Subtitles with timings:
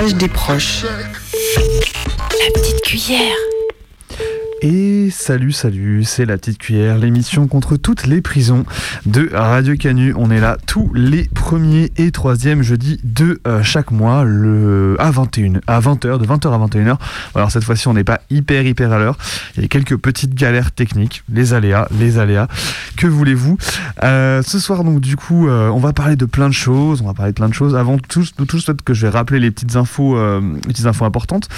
[0.00, 0.84] Message des proches.
[0.84, 3.34] La petite cuillère.
[4.60, 8.64] Et salut, salut, c'est la petite cuillère, l'émission contre toutes les prisons
[9.06, 10.14] de Radio Canu.
[10.16, 15.12] On est là tous les premiers et troisièmes jeudis de euh, chaque mois, le à
[15.12, 16.96] 21, à 20h, de 20h à 21h.
[17.36, 19.16] Alors cette fois-ci, on n'est pas hyper hyper à l'heure.
[19.56, 22.48] Il y a quelques petites galères techniques, les aléas, les aléas.
[22.98, 23.56] Que voulez-vous
[24.02, 27.00] Euh, Ce soir, donc du coup, euh, on va parler de plein de choses.
[27.00, 27.76] On va parler de plein de choses.
[27.76, 31.48] Avant tout, tout, peut-être que je vais rappeler les petites infos, euh, les infos importantes.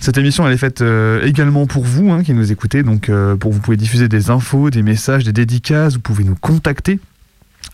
[0.00, 0.82] Cette émission, elle est faite
[1.24, 2.82] également pour vous hein, qui nous écoutez.
[2.84, 5.94] Donc, pour vous pouvez diffuser des infos, des messages, des dédicaces.
[5.94, 7.00] Vous pouvez nous contacter.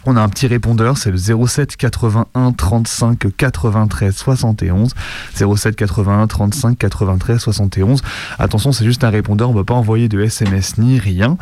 [0.07, 4.95] On a un petit répondeur, c'est le 07 81 35 93 71.
[5.35, 8.03] 07 81 35 93 71.
[8.39, 11.39] Attention, c'est juste un répondeur, on ne va pas envoyer de SMS ni rien.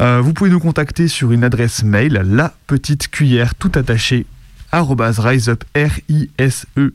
[0.00, 4.26] Euh, vous pouvez nous contacter sur une adresse mail, la petite cuillère tout attaché
[4.72, 6.92] arrobase riseup r i s e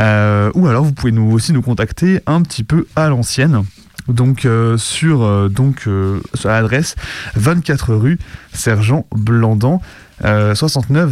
[0.00, 3.62] euh, ou alors vous pouvez nous aussi nous contacter un petit peu à l'ancienne
[4.08, 6.96] donc euh, sur euh, donc euh, sur l'adresse
[7.36, 8.18] 24 rue
[8.52, 9.80] Sergent Blandan
[10.24, 11.10] euh, 69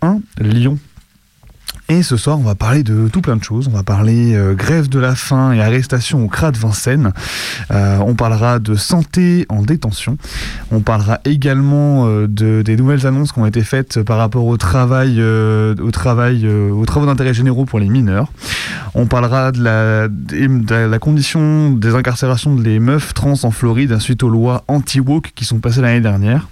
[0.00, 0.78] 001 Lyon.
[1.90, 3.66] Et ce soir, on va parler de tout plein de choses.
[3.66, 7.14] On va parler euh, grève de la faim et arrestation au CRA de Vincennes.
[7.70, 10.18] Euh, on parlera de santé en détention.
[10.70, 14.58] On parlera également euh, de, des nouvelles annonces qui ont été faites par rapport au
[14.58, 18.30] travail, euh, au travail, aux travaux d'intérêt généraux pour les mineurs.
[18.94, 24.22] On parlera de la, de la condition des incarcérations des meufs trans en Floride suite
[24.22, 26.48] aux lois anti-woke qui sont passées l'année dernière.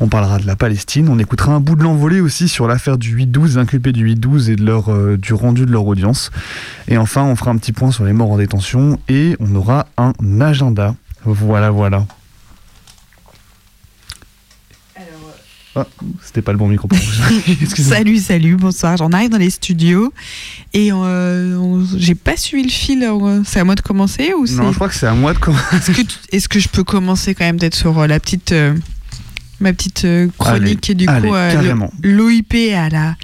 [0.00, 1.08] On parlera de la Palestine.
[1.08, 4.50] On écoutera un bout de l'envolée aussi sur l'affaire du 8-12, des inculpés du 8-12
[4.50, 6.30] et de leur, euh, du rendu de leur audience.
[6.88, 9.86] Et enfin, on fera un petit point sur les morts en détention et on aura
[9.96, 10.94] un agenda.
[11.24, 12.06] Voilà, voilà.
[15.74, 15.86] Ah,
[16.22, 16.86] c'était pas le bon micro.
[17.76, 18.98] Salut, salut, bonsoir.
[18.98, 20.12] J'en arrive dans les studios
[20.74, 23.02] et euh, j'ai pas suivi le fil.
[23.02, 25.38] euh, C'est à moi de commencer ou Non, je crois que c'est à moi de
[25.38, 25.92] commencer.
[26.30, 28.74] Est-ce que, je peux commencer quand même peut-être sur euh, la petite, euh,
[29.62, 33.16] ma petite euh, chronique du Allez, coup euh, l'OIP à la.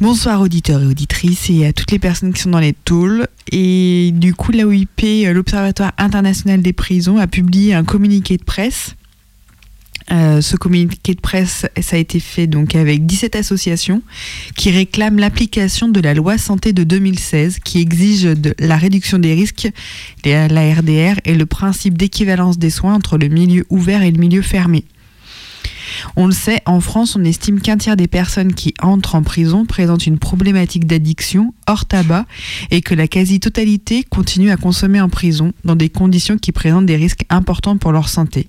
[0.00, 3.28] Bonsoir auditeurs et auditrices et à toutes les personnes qui sont dans les tôles.
[3.52, 8.96] Et du coup, l'OIP, euh, l'Observatoire international des prisons, a publié un communiqué de presse.
[10.10, 14.02] Euh, ce communiqué de presse, ça a été fait donc avec 17 associations
[14.54, 19.32] qui réclament l'application de la loi santé de 2016 qui exige de la réduction des
[19.32, 19.70] risques,
[20.24, 24.42] la RDR, et le principe d'équivalence des soins entre le milieu ouvert et le milieu
[24.42, 24.84] fermé.
[26.16, 29.64] On le sait, en France, on estime qu'un tiers des personnes qui entrent en prison
[29.66, 32.26] présentent une problématique d'addiction hors tabac
[32.70, 36.96] et que la quasi-totalité continue à consommer en prison dans des conditions qui présentent des
[36.96, 38.48] risques importants pour leur santé.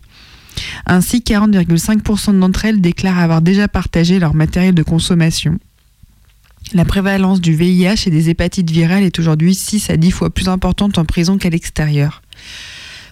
[0.86, 5.60] Ainsi, 40,5% d'entre elles déclarent avoir déjà partagé leur matériel de consommation.
[6.74, 10.50] La prévalence du VIH et des hépatites virales est aujourd'hui 6 à 10 fois plus
[10.50, 12.22] importante en prison qu'à l'extérieur.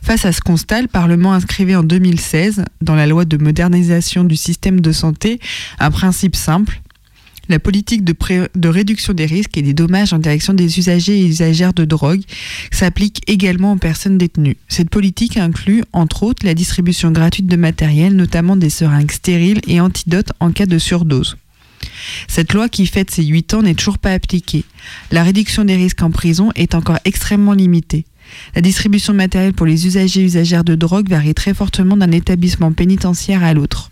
[0.04, 4.36] Face à ce constat, le Parlement inscrivait en 2016, dans la loi de modernisation du
[4.36, 5.40] système de santé,
[5.80, 6.82] un principe simple.
[7.48, 11.74] La politique de, réduction des risques et des dommages en direction des usagers et usagères
[11.74, 12.22] de drogue
[12.70, 14.58] s'applique également aux personnes détenues.
[14.68, 19.80] Cette politique inclut, entre autres, la distribution gratuite de matériel, notamment des seringues stériles et
[19.80, 21.38] antidotes en cas de surdose.
[22.28, 24.66] Cette loi qui fête ses 8 ans n'est toujours pas appliquée.
[25.12, 28.06] La réduction des risques en prison est encore extrêmement limitée.
[28.56, 32.12] La distribution de matériel pour les usagers et usagères de drogue varie très fortement d'un
[32.12, 33.91] établissement pénitentiaire à l'autre.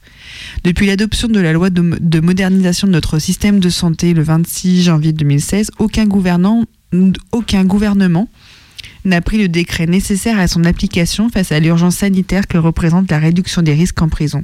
[0.64, 4.84] Depuis l'adoption de la loi de, de modernisation de notre système de santé le 26
[4.84, 6.66] janvier 2016, aucun, gouvernement
[9.06, 13.20] n'a pris le décret nécessaire à son application face à l'urgence sanitaire que représente la
[13.20, 14.44] réduction des risques en prison.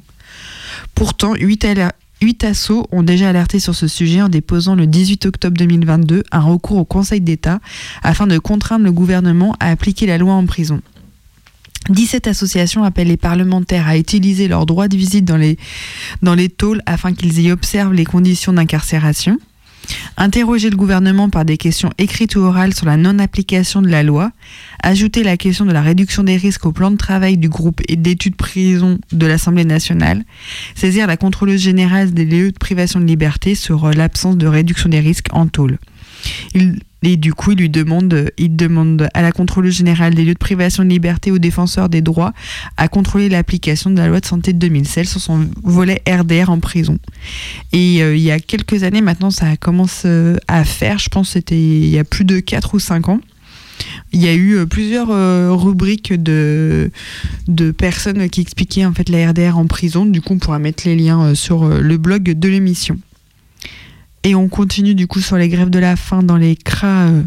[0.95, 1.89] Pourtant, 8, aler-
[2.21, 6.39] 8 assos ont déjà alerté sur ce sujet en déposant le 18 octobre 2022 un
[6.39, 7.59] recours au Conseil d'État
[8.01, 10.81] afin de contraindre le gouvernement à appliquer la loi en prison.
[11.89, 15.57] 17 associations appellent les parlementaires à utiliser leur droit de visite dans les,
[16.21, 19.37] dans les tôles afin qu'ils y observent les conditions d'incarcération.
[20.17, 24.31] Interroger le gouvernement par des questions écrites ou orales sur la non-application de la loi.
[24.81, 27.95] Ajouter la question de la réduction des risques au plan de travail du groupe et
[27.95, 30.23] d'études prison de l'Assemblée nationale.
[30.75, 34.99] Saisir la contrôleuse générale des lieux de privation de liberté sur l'absence de réduction des
[34.99, 35.77] risques en tôle.
[37.03, 40.39] Et du coup, il lui demande, il demande à la contrôleuse générale des lieux de
[40.39, 42.33] privation de liberté aux défenseurs des droits
[42.75, 46.59] à contrôler l'application de la loi de santé de 2016 sur son volet RDR en
[46.59, 46.97] prison.
[47.71, 51.29] Et euh, il y a quelques années maintenant, ça commence euh, à faire, je pense
[51.31, 53.19] c'était il y a plus de 4 ou 5 ans.
[54.11, 55.09] Il y a eu euh, plusieurs
[55.61, 56.89] rubriques de,
[57.47, 60.05] de personnes qui expliquaient en fait la RDR en prison.
[60.07, 62.97] Du coup, on pourra mettre les liens sur le blog de l'émission.
[64.27, 67.07] Et on continue du coup sur les grèves de la faim dans les cras.
[67.07, 67.21] Euh,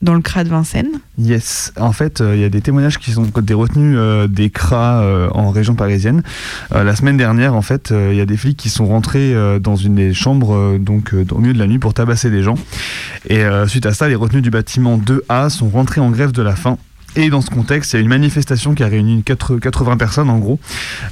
[0.00, 3.10] dans le CRA de Vincennes Yes, en fait, euh, il y a des témoignages qui
[3.10, 6.22] sont des retenues euh, des CRA en région parisienne.
[6.70, 9.94] la semaine dernière, en fait, il y a des flics qui sont rentrés dans une
[9.94, 12.56] des chambres, donc au milieu de la nuit, pour tabasser des gens.
[13.28, 16.56] Et suite à ça, les retenues du bâtiment 2A sont rentrés en grève de la
[16.56, 16.78] faim
[17.16, 20.38] et dans ce contexte, il y a une manifestation qui a réuni 80 personnes en
[20.38, 20.60] gros,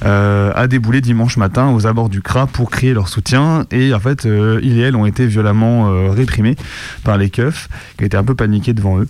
[0.04, 3.64] euh, a déboulé dimanche matin aux abords du CRA pour crier leur soutien.
[3.70, 6.56] Et en fait, euh, ils et elles ont été violemment euh, réprimés
[7.04, 9.08] par les keufs, qui étaient un peu paniqués devant eux.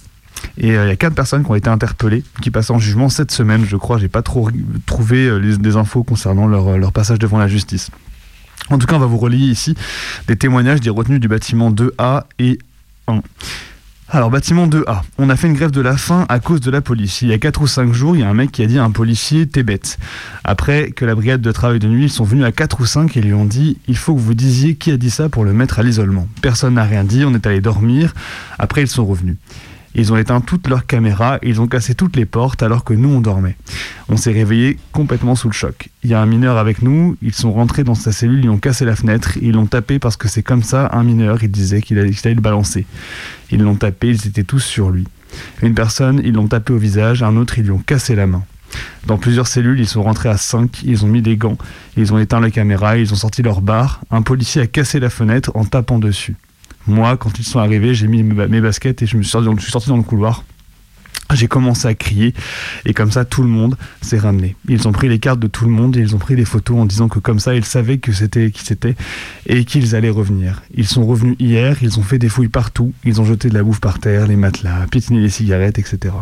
[0.57, 3.33] Et il y a quatre personnes qui ont été interpellées, qui passent en jugement cette
[3.33, 3.99] semaine, je crois.
[3.99, 4.51] J'ai pas trop
[4.87, 7.91] trouvé des infos concernant leur, leur passage devant la justice.
[8.71, 9.75] En tout cas, on va vous relier ici
[10.29, 12.59] des témoignages des retenues du bâtiment 2A et
[13.09, 13.21] 1.
[14.15, 16.81] Alors, bâtiment 2A, on a fait une grève de la faim à cause de la
[16.81, 17.23] police.
[17.23, 18.79] Il y a 4 ou 5 jours, il y a un mec qui a dit
[18.79, 19.99] à un policier T'es bête.
[20.45, 23.17] Après que la brigade de travail de nuit, ils sont venus à 4 ou 5
[23.17, 25.53] et lui ont dit Il faut que vous disiez qui a dit ça pour le
[25.53, 26.29] mettre à l'isolement.
[26.43, 28.15] Personne n'a rien dit, on est allé dormir.
[28.57, 29.35] Après, ils sont revenus.
[29.95, 33.09] Ils ont éteint toutes leurs caméras, ils ont cassé toutes les portes alors que nous
[33.09, 33.57] on dormait.
[34.09, 35.89] On s'est réveillé complètement sous le choc.
[36.03, 38.59] Il y a un mineur avec nous, ils sont rentrés dans sa cellule, ils ont
[38.59, 41.81] cassé la fenêtre, ils l'ont tapé parce que c'est comme ça, un mineur, il disait
[41.81, 42.87] qu'il allait, le balancer.
[43.51, 45.07] Ils l'ont tapé, ils étaient tous sur lui.
[45.63, 48.45] Une personne, ils l'ont tapé au visage, un autre, ils lui ont cassé la main.
[49.07, 51.59] Dans plusieurs cellules, ils sont rentrés à 5, ils ont mis des gants,
[51.97, 54.01] ils ont éteint la caméra, ils ont sorti leur barre.
[54.11, 56.37] Un policier a cassé la fenêtre en tapant dessus.
[56.87, 59.31] Moi, quand ils sont arrivés, j'ai mis mes baskets et je me suis
[59.71, 60.45] sorti, dans le couloir.
[61.33, 62.35] J'ai commencé à crier
[62.85, 64.57] et comme ça tout le monde s'est ramené.
[64.69, 66.77] Ils ont pris les cartes de tout le monde et ils ont pris des photos
[66.77, 68.95] en disant que comme ça ils savaient que c'était qui c'était
[69.47, 70.63] et qu'ils allaient revenir.
[70.75, 73.63] Ils sont revenus hier, ils ont fait des fouilles partout, ils ont jeté de la
[73.63, 76.15] bouffe par terre, les matelas, piétiné les cigarettes, etc.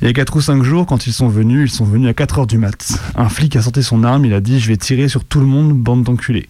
[0.00, 2.14] Il y a 4 ou 5 jours, quand ils sont venus, ils sont venus à
[2.14, 2.98] 4 heures du mat.
[3.14, 5.46] Un flic a sorti son arme, il a dit Je vais tirer sur tout le
[5.46, 6.48] monde, bande d'enculés.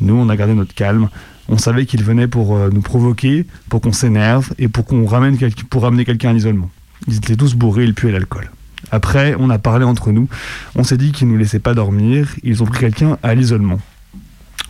[0.00, 1.10] Nous, on a gardé notre calme.
[1.48, 5.38] On savait qu'il venait pour euh, nous provoquer, pour qu'on s'énerve et pour qu'on ramène
[5.70, 6.70] pour ramener quelqu'un à l'isolement.
[7.06, 8.50] Ils étaient tous bourrés, ils puaient l'alcool.
[8.90, 10.28] Après, on a parlé entre nous.
[10.74, 12.34] On s'est dit qu'ils nous laissaient pas dormir.
[12.42, 13.78] Ils ont pris quelqu'un à l'isolement.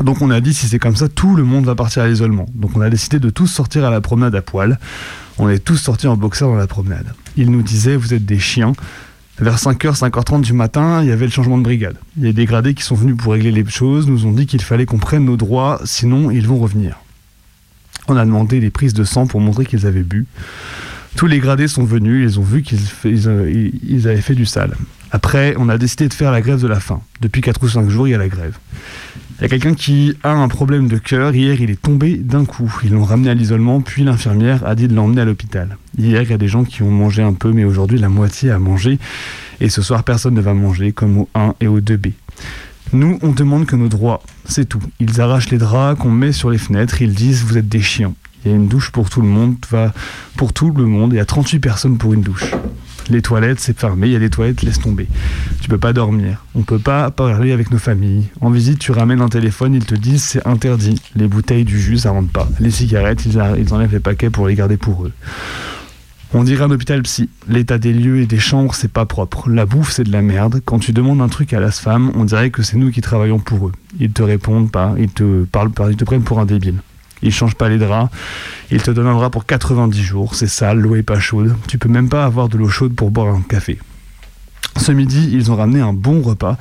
[0.03, 2.47] Donc on a dit si c'est comme ça, tout le monde va partir à l'isolement.
[2.55, 4.79] Donc on a décidé de tous sortir à la promenade à poil.
[5.39, 7.15] On est tous sortis en boxeur dans la promenade.
[7.37, 8.73] Ils nous disaient vous êtes des chiens,
[9.39, 11.97] vers 5h, 5h30 du matin, il y avait le changement de brigade.
[12.17, 14.47] Il y a des gradés qui sont venus pour régler les choses, nous ont dit
[14.47, 16.99] qu'il fallait qu'on prenne nos droits, sinon ils vont revenir.
[18.09, 20.27] On a demandé des prises de sang pour montrer qu'ils avaient bu.
[21.17, 24.77] Tous les gradés sont venus, ils ont vu qu'ils avaient fait du sale.
[25.11, 27.01] Après, on a décidé de faire la grève de la faim.
[27.21, 28.59] Depuis 4 ou 5 jours, il y a la grève.
[29.39, 31.35] Il y a quelqu'un qui a un problème de cœur.
[31.35, 32.73] Hier, il est tombé d'un coup.
[32.85, 35.77] Ils l'ont ramené à l'isolement, puis l'infirmière a dit de l'emmener à l'hôpital.
[35.99, 38.51] Hier, il y a des gens qui ont mangé un peu, mais aujourd'hui, la moitié
[38.51, 38.99] a mangé.
[39.61, 42.13] Et ce soir, personne ne va manger, comme au 1 et au 2B.
[42.95, 44.83] Nous, on demande que nos droits, c'est tout.
[45.01, 48.15] Ils arrachent les draps qu'on met sur les fenêtres, ils disent vous êtes des chiens.
[48.45, 49.93] Il y a une douche pour tout le monde, va
[50.37, 52.53] pour tout le monde, il y a 38 personnes pour une douche.
[53.09, 55.07] Les toilettes, c'est fermé, il y a des toilettes, laisse tomber.
[55.61, 56.45] Tu peux pas dormir.
[56.55, 58.29] On peut pas parler avec nos familles.
[58.41, 61.01] En visite, tu ramènes un téléphone, ils te disent c'est interdit.
[61.15, 62.49] Les bouteilles du jus, ça rentre pas.
[62.59, 65.13] Les cigarettes, ils, enlèvent les paquets pour les garder pour eux.
[66.35, 67.29] On dirait un hôpital psy.
[67.49, 69.49] L'état des lieux et des chambres, c'est pas propre.
[69.49, 70.61] La bouffe, c'est de la merde.
[70.65, 73.39] Quand tu demandes un truc à la femme, on dirait que c'est nous qui travaillons
[73.39, 73.73] pour eux.
[74.01, 76.81] Ils te répondent pas, ils te parlent pas, ils te prennent pour un débile.
[77.23, 78.11] Ils changent pas les draps.
[78.71, 80.35] Ils te donnent un drap pour 90 jours.
[80.35, 81.55] C'est sale, l'eau est pas chaude.
[81.69, 83.79] Tu peux même pas avoir de l'eau chaude pour boire un café.
[84.77, 86.59] Ce midi, ils ont ramené un bon repas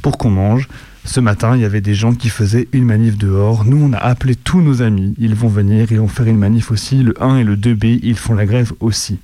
[0.00, 0.68] pour qu'on mange.
[1.04, 3.64] Ce matin, il y avait des gens qui faisaient une manif dehors.
[3.64, 5.14] Nous, on a appelé tous nos amis.
[5.18, 7.02] Ils vont venir, ils vont faire une manif aussi.
[7.02, 9.18] Le 1 et le 2B, ils font la grève aussi.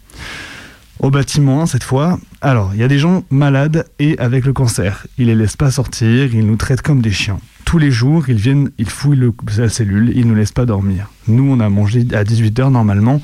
[0.98, 4.52] Au bâtiment 1, cette fois, alors, il y a des gens malades et avec le
[4.52, 5.06] cancer.
[5.18, 8.36] Ils les laissent pas sortir, ils nous traitent comme des chiens tous les jours, ils
[8.36, 11.10] viennent, ils fouillent le, la cellule, ils nous laissent pas dormir.
[11.28, 13.20] Nous, on a mangé à 18h normalement.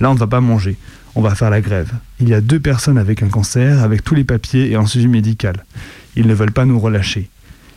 [0.00, 0.76] Là, on ne va pas manger.
[1.14, 1.92] On va faire la grève.
[2.20, 5.08] Il y a deux personnes avec un cancer, avec tous les papiers et un suivi
[5.08, 5.64] médical.
[6.16, 7.28] Ils ne veulent pas nous relâcher.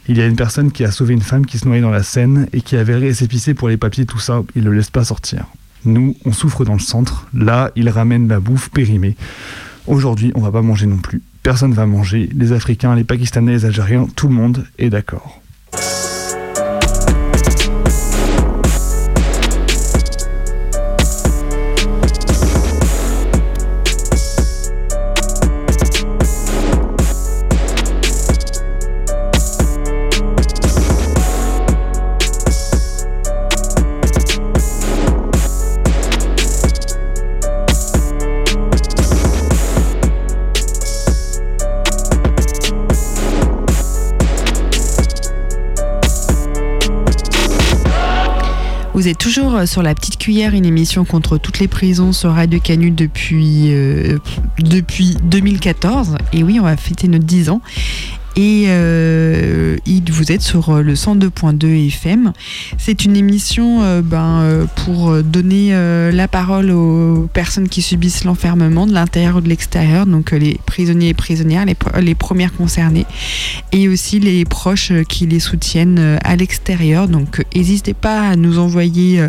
[0.07, 2.03] Il y a une personne qui a sauvé une femme qui se noyait dans la
[2.03, 5.03] Seine et qui avait récépissé pour les papiers, tout ça, il ne le laisse pas
[5.03, 5.45] sortir.
[5.85, 7.27] Nous, on souffre dans le centre.
[7.33, 9.15] Là, il ramène la bouffe périmée.
[9.87, 11.21] Aujourd'hui, on va pas manger non plus.
[11.43, 12.29] Personne va manger.
[12.35, 15.40] Les Africains, les Pakistanais, les Algériens, tout le monde est d'accord.
[49.01, 52.33] Vous êtes toujours euh, sur la petite cuillère, une émission contre toutes les prisons sur
[52.33, 54.19] Radio Canu depuis, euh,
[54.59, 56.17] depuis 2014.
[56.33, 57.61] Et oui, on va fêter nos 10 ans.
[58.35, 59.77] Et euh,
[60.21, 62.33] vous êtes sur euh, le 102.2 FM.
[62.77, 65.71] C'est une émission euh, ben, euh, pour donner
[66.11, 71.09] la parole aux personnes qui subissent l'enfermement de l'intérieur ou de l'extérieur, donc les prisonniers
[71.09, 73.05] et prisonnières, les, les premières concernées,
[73.71, 77.07] et aussi les proches qui les soutiennent à l'extérieur.
[77.07, 79.27] Donc n'hésitez pas à nous envoyer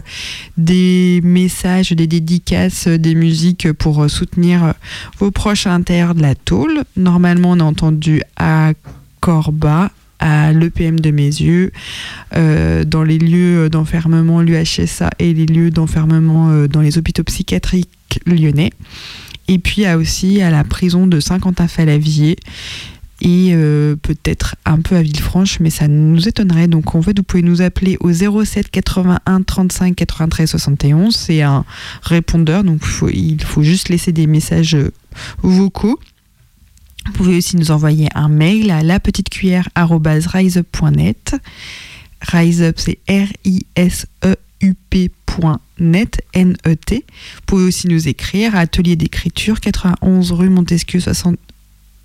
[0.56, 4.75] des messages, des dédicaces, des musiques pour soutenir
[5.18, 6.82] vos proches à l'intérieur de la tôle.
[6.97, 8.73] Normalement, on a entendu à
[9.23, 11.73] Corba, à l'EPM de mes yeux,
[12.35, 18.21] euh, dans les lieux d'enfermement, l'UHSA et les lieux d'enfermement euh, dans les hôpitaux psychiatriques
[18.26, 18.73] lyonnais.
[19.47, 22.37] Et puis à aussi à la prison de Saint-Quentin-Falavier
[23.21, 26.67] et euh, peut-être un peu à Villefranche, mais ça nous étonnerait.
[26.67, 31.14] Donc en fait, vous pouvez nous appeler au 07 81 35 93 71.
[31.14, 31.64] C'est un
[32.02, 32.81] répondeur, donc
[33.12, 34.76] il faut, juste laisser des messages
[35.43, 36.00] vocaux.
[37.06, 41.37] Vous pouvez aussi nous envoyer un mail à lapetitecuillère.riseup.net.
[42.21, 43.80] RiseUp, c'est R-I-S-E-U-P.net,
[46.35, 51.38] Vous pouvez aussi nous écrire à atelier d'écriture, 91 rue Montesquieu, 60,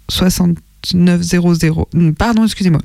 [0.10, 0.58] 60
[0.94, 2.82] 2900, hmm, pardon, excusez-moi,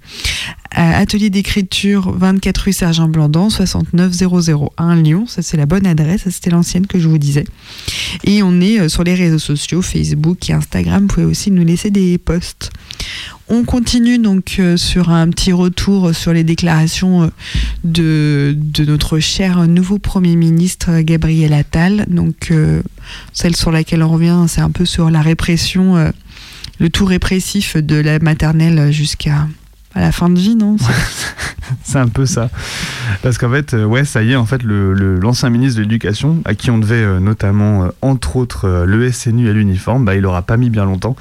[0.78, 5.26] euh, atelier d'écriture 24 rue Sergent Blandan, 69001 Lyon.
[5.26, 6.22] Ça, c'est la bonne adresse.
[6.30, 7.44] C'était l'ancienne que je vous disais.
[8.24, 11.02] Et on est euh, sur les réseaux sociaux, Facebook et Instagram.
[11.02, 12.70] Vous pouvez aussi nous laisser des posts.
[13.48, 17.30] On continue donc euh, sur un petit retour sur les déclarations
[17.84, 22.06] de, de notre cher nouveau Premier ministre Gabriel Attal.
[22.08, 22.50] Donc,
[23.34, 26.12] celle sur laquelle on revient, c'est un peu sur la répression
[26.82, 29.46] le tout répressif de la maternelle jusqu'à
[29.94, 30.76] à la fin de vie, non
[31.84, 32.50] C'est un peu ça.
[33.22, 35.82] Parce qu'en fait, euh, ouais, ça y est, en fait, le- le- l'ancien ministre de
[35.82, 40.14] l'Éducation, à qui on devait euh, notamment, euh, entre autres, le SNU à l'uniforme, bah,
[40.14, 41.16] il aura pas mis bien longtemps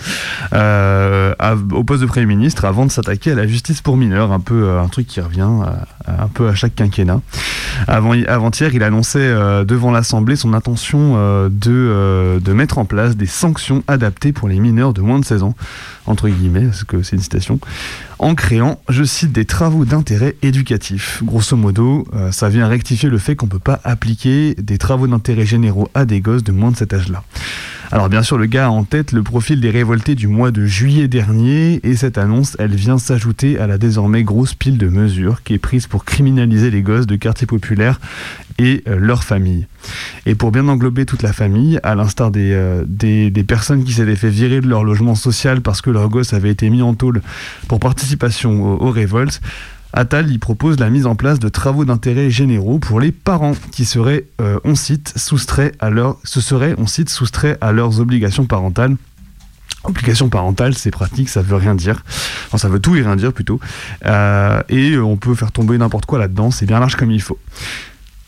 [0.52, 4.78] au poste de Premier ministre avant de s'attaquer à la justice pour mineurs, un peu
[4.78, 5.48] un truc qui revient
[6.08, 7.22] un peu à chaque quinquennat.
[7.88, 9.34] Avant, avant-hier, il annonçait
[9.66, 11.16] devant l'Assemblée son intention
[11.50, 15.44] de, de mettre en place des sanctions adaptées pour les mineurs de moins de 16
[15.44, 15.56] ans,
[16.06, 17.60] entre guillemets, parce que c'est une citation,
[18.22, 21.22] en créant, je cite, des travaux d'intérêt éducatif.
[21.24, 25.08] Grosso modo, euh, ça vient rectifier le fait qu'on ne peut pas appliquer des travaux
[25.08, 27.24] d'intérêt généraux à des gosses de moins de cet âge-là.
[27.94, 30.66] Alors bien sûr, le gars a en tête le profil des révoltés du mois de
[30.66, 35.44] juillet dernier, et cette annonce, elle vient s'ajouter à la désormais grosse pile de mesures
[35.44, 38.00] qui est prise pour criminaliser les gosses de quartiers populaires
[38.60, 39.68] et euh, leurs familles.
[40.26, 44.16] Et pour bien englober toute la famille, à l'instar des, euh, des, personnes qui s'étaient
[44.16, 47.22] fait virer de leur logement social parce que leur gosse avait été mis en tôle
[47.68, 49.42] pour participation aux révoltes,
[49.94, 53.86] Attal y propose la mise en place de travaux d'intérêt généraux pour les parents qui
[53.86, 56.40] seraient, euh, on cite, soustraits à leur, ce
[57.62, 58.96] à leurs obligations parentales.
[59.84, 62.04] Obligation parentale, c'est pratique, ça veut rien dire.
[62.48, 63.60] Enfin, ça veut tout et rien dire plutôt.
[64.06, 67.22] Euh, et euh, on peut faire tomber n'importe quoi là-dedans, c'est bien large comme il
[67.22, 67.40] faut.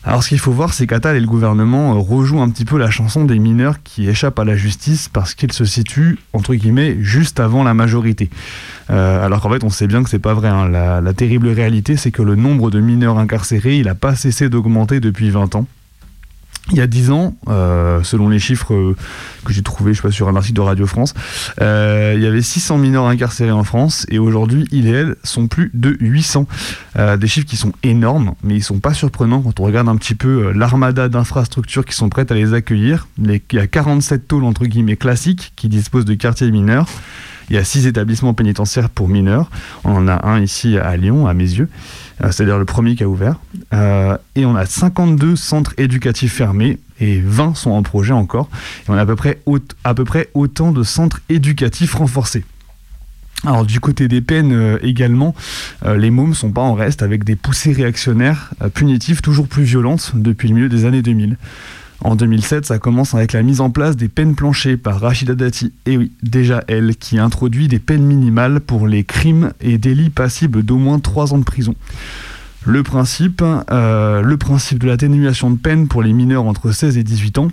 [0.06, 2.76] Alors ce qu'il faut voir, c'est qu'Attal et le gouvernement euh, rejouent un petit peu
[2.76, 6.98] la chanson des mineurs qui échappent à la justice parce qu'ils se situent, entre guillemets,
[7.00, 8.28] juste avant la majorité.
[8.90, 10.48] Euh, alors qu'en fait, on sait bien que c'est pas vrai.
[10.48, 10.68] hein.
[10.68, 14.50] La, la terrible réalité, c'est que le nombre de mineurs incarcérés, il n'a pas cessé
[14.50, 15.66] d'augmenter depuis 20 ans.
[16.70, 18.96] Il y a 10 ans, euh, selon les chiffres euh,
[19.44, 21.12] que j'ai trouvés, je sais pas, sur un article de Radio France,
[21.60, 25.46] euh, il y avait 600 mineurs incarcérés en France et aujourd'hui, ils et elles sont
[25.46, 26.46] plus de 800.
[26.96, 29.96] Euh, des chiffres qui sont énormes, mais ils sont pas surprenants quand on regarde un
[29.96, 33.08] petit peu l'armada d'infrastructures qui sont prêtes à les accueillir.
[33.18, 36.88] Il y a 47 tôles entre guillemets classiques qui disposent de quartiers mineurs.
[37.50, 39.50] Il y a 6 établissements pénitentiaires pour mineurs.
[39.84, 41.68] On en a un ici à Lyon, à mes yeux.
[42.22, 43.36] Euh, c'est-à-dire le premier qui a ouvert.
[43.72, 48.48] Euh, et on a 52 centres éducatifs fermés et 20 sont en projet encore.
[48.86, 49.06] Et on a à
[49.94, 52.44] peu près, autant de centres éducatifs renforcés.
[53.44, 55.34] Alors du côté des peines euh, également,
[55.84, 60.48] les mômes sont pas en reste avec des poussées réactionnaires punitives toujours plus violentes depuis
[60.48, 61.36] le milieu des années 2000.
[62.04, 65.72] En 2007, ça commence avec la mise en place des peines planchées par Rachida Dati.
[65.86, 70.62] Et oui, déjà elle, qui introduit des peines minimales pour les crimes et délits passibles
[70.62, 71.74] d'au moins 3 ans de prison.
[72.66, 77.38] Le principe, le principe de l'atténuation de peine pour les mineurs entre 16 et 18
[77.38, 77.48] ans,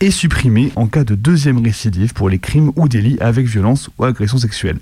[0.00, 4.04] est supprimé en cas de deuxième récidive pour les crimes ou délits avec violence ou
[4.04, 4.78] agression sexuelle.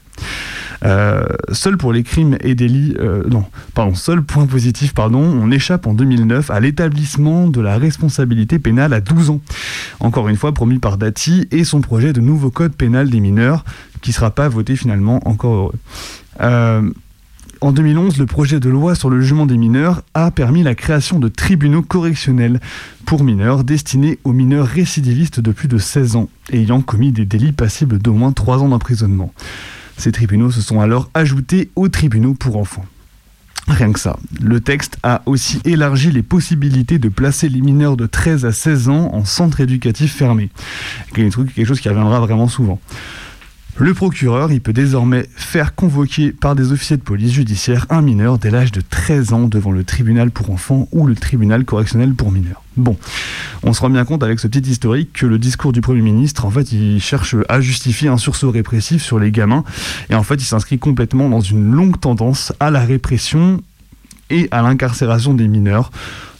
[0.85, 3.45] Euh, seul pour les crimes et délits, euh, non,
[3.75, 8.93] pardon, seul point positif, pardon, on échappe en 2009 à l'établissement de la responsabilité pénale
[8.93, 9.41] à 12 ans.
[10.01, 13.65] Encore une fois, promis par Dati et son projet de nouveau code pénal des mineurs,
[14.03, 15.75] qui ne sera pas voté finalement, encore heureux.
[16.41, 16.91] Euh,
[17.61, 21.19] en 2011, le projet de loi sur le jugement des mineurs a permis la création
[21.19, 22.61] de tribunaux correctionnels
[23.07, 27.53] pour mineurs destinés aux mineurs récidivistes de plus de 16 ans ayant commis des délits
[27.53, 29.33] passibles d'au moins 3 ans d'emprisonnement.
[29.97, 32.85] Ces tribunaux se sont alors ajoutés aux tribunaux pour enfants.
[33.69, 34.17] Rien que ça.
[34.41, 38.89] Le texte a aussi élargi les possibilités de placer les mineurs de 13 à 16
[38.91, 40.51] ans en centre éducatif fermé.
[41.15, 42.79] Quelque chose qui reviendra vraiment souvent.
[43.79, 48.39] Le procureur, il peut désormais faire convoquer par des officiers de police judiciaire un mineur
[48.39, 52.33] dès l'âge de 13 ans devant le tribunal pour enfants ou le tribunal correctionnel pour
[52.33, 52.63] mineurs.
[52.79, 52.97] Bon,
[53.63, 56.47] on se rend bien compte avec ce petit historique que le discours du Premier ministre,
[56.47, 59.63] en fait, il cherche à justifier un sursaut répressif sur les gamins
[60.09, 63.61] et en fait, il s'inscrit complètement dans une longue tendance à la répression
[64.31, 65.91] et à l'incarcération des mineurs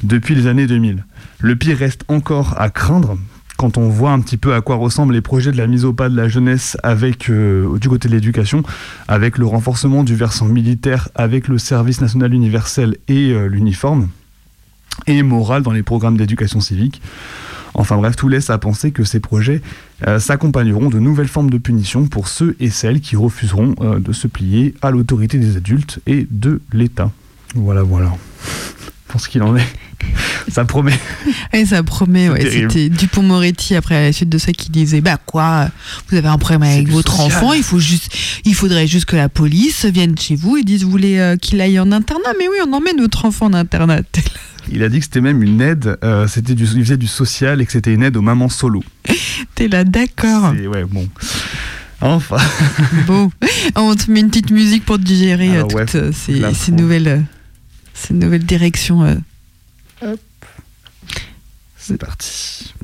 [0.03, 1.05] depuis les années 2000.
[1.41, 3.19] Le pire reste encore à craindre
[3.57, 5.93] quand on voit un petit peu à quoi ressemblent les projets de la mise au
[5.93, 8.63] pas de la jeunesse avec euh, du côté de l'éducation,
[9.09, 14.09] avec le renforcement du versant militaire, avec le service national universel et euh, l'uniforme,
[15.07, 17.01] et moral dans les programmes d'éducation civique.
[17.75, 19.61] Enfin bref, tout laisse à penser que ces projets
[20.07, 24.29] euh, s'accompagneront de nouvelles formes de punition pour ceux et celles qui refuseront de se
[24.29, 27.11] plier à l'autorité des adultes et de l'État.
[27.55, 28.13] Voilà, voilà.
[29.17, 29.67] Pour ce qu'il en est.
[30.51, 30.93] ça promet.
[31.55, 32.51] Et ça promet, ouais.
[32.51, 35.71] C'était Dupont-Moretti après à la suite de ça qui disait Bah quoi,
[36.11, 39.31] vous avez un problème avec votre enfant, il, faut juste, il faudrait juste que la
[39.31, 42.29] police vienne chez vous et dise Vous voulez euh, qu'il aille en internat?
[42.39, 44.03] Mais oui, on emmène votre enfant en internat.
[44.71, 47.63] Il a dit que c'était même une aide, euh, c'était du, il faisait du social
[47.63, 48.83] et que c'était une aide aux mamans solo.
[49.55, 50.53] T'es là, d'accord.
[50.53, 51.09] Ouais, bon.
[52.01, 52.37] Enfin.
[53.07, 53.31] bon,
[53.77, 57.25] on te met une petite musique pour digérer euh, toutes ces, nouvelles,
[57.97, 59.23] ces nouvelles directions.
[60.03, 60.21] Hop.
[61.77, 62.75] C'est parti.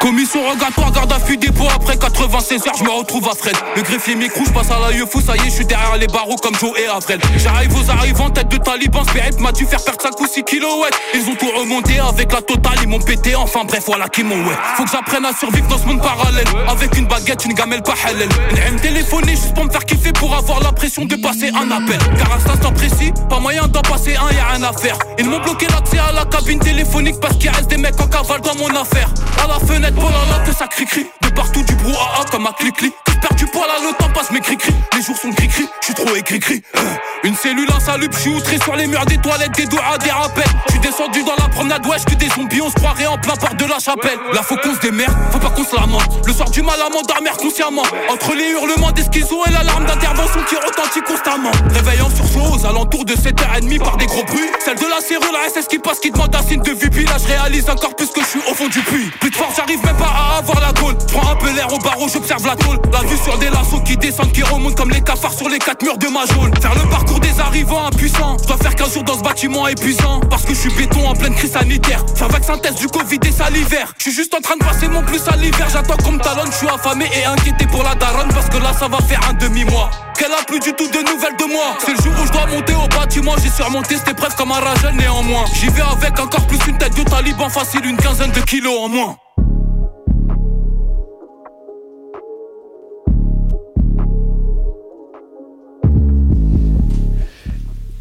[0.00, 3.54] Commission regarde-toi, garde à vue dépôt après 96 heures, je me retrouve à Fred.
[3.76, 6.06] Le greffier m'écroule, je passe à la fou, ça y est, je suis derrière les
[6.06, 7.20] barreaux comme Joe et Avrel.
[7.36, 10.98] J'arrive aux arrivants, tête de taliban, Spirit m'a dû faire perdre 5 ou 6 kilowatts.
[11.14, 14.42] Ils ont tout remonté avec la totale, ils m'ont pété, enfin bref, voilà qui m'ont
[14.46, 14.56] ouais.
[14.76, 16.46] Faut que j'apprenne à survivre dans ce monde parallèle.
[16.66, 18.28] Avec une baguette, une gamelle pas halal.
[18.66, 21.98] Elle me téléphoner juste pour me faire kiffer pour avoir l'impression de passer un appel.
[22.16, 24.96] Car à instant précis, pas moyen d'en passer un, y'a rien à faire.
[25.18, 28.40] Ils m'ont bloqué l'accès à la cabine téléphonique parce qu'il reste des mecs en cavale
[28.40, 29.10] dans mon affaire.
[29.44, 32.52] À la fenêtre, Oh là là que ça crie-crie De partout du brouhaha comme un
[32.52, 35.86] clic-clic perds du poil à le temps passe mes cri-cri Les jours sont gris-gris, je
[35.86, 36.62] suis trop écrit-cri.
[36.76, 36.80] Euh,
[37.24, 40.10] Une cellule, un salut, je suis outré sur les murs des toilettes Des doigts, des
[40.10, 40.44] rappels.
[40.66, 43.36] Je suis descendu dans la promenade, wesh que des zombies On se croirait en plein
[43.36, 44.18] porte de la chapelle.
[44.32, 46.88] La faut qu'on se démerde, faut pas qu'on se lamente Le soir du mal à
[46.88, 47.84] m'endormir consciemment.
[48.08, 51.52] Entre les hurlements des schizos et l'alarme d'intervention qui retentit constamment.
[51.74, 54.50] Réveillant sur aux alentours de 7h30 par des gros bruits.
[54.64, 56.90] Celle de la serrure, la SS qui passe qui demande un signe de vue.
[56.90, 59.10] Puis là je réalise encore plus que je suis au fond du puits.
[59.20, 60.96] Plus de force, j'arrive même pas à avoir la gaule.
[61.12, 62.78] Prends un peu l'air au barreau, j'observe la tôle.
[62.92, 65.82] La vue sur des lassos qui descendent, qui remontent comme les cafards sur les quatre
[65.82, 66.52] murs de ma jaune.
[66.60, 68.36] Faire le parcours des arrivants impuissants.
[68.42, 70.20] Je dois faire 15 jours dans ce bâtiment épuisant.
[70.30, 72.04] Parce que je suis béton en pleine crise sanitaire.
[72.14, 73.92] Faire vaccin test du Covid et salivaire.
[73.98, 75.68] Je suis juste en train de passer mon plus à l'hiver.
[75.72, 78.28] J'attends comme talonne, je suis affamé et inquiété pour la daronne.
[78.32, 79.90] Parce que là, ça va faire un demi-mois.
[80.18, 81.76] Qu'elle a plus du tout de nouvelles de moi.
[81.78, 83.32] C'est le jour où je dois monter au bâtiment.
[83.42, 85.44] J'ai surmonté cette épreuve comme un ragel néanmoins.
[85.54, 88.88] J'y vais avec encore plus une tête de taliban facile, une quinzaine de kilos en
[88.88, 89.16] moins.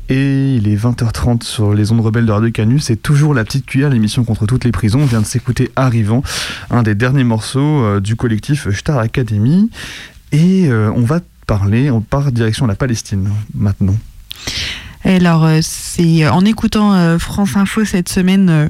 [0.10, 2.80] Et il est 20h30 sur les ondes rebelles de Radio Canu.
[2.80, 5.02] C'est toujours la petite cuillère, l'émission contre toutes les prisons.
[5.02, 6.24] On vient de s'écouter Arrivant,
[6.72, 9.70] un des derniers morceaux euh, du collectif Star Academy.
[10.32, 13.96] Et euh, on va parler, on part direction la Palestine maintenant.
[15.06, 18.70] Alors, euh, c'est en écoutant euh, France Info cette semaine euh,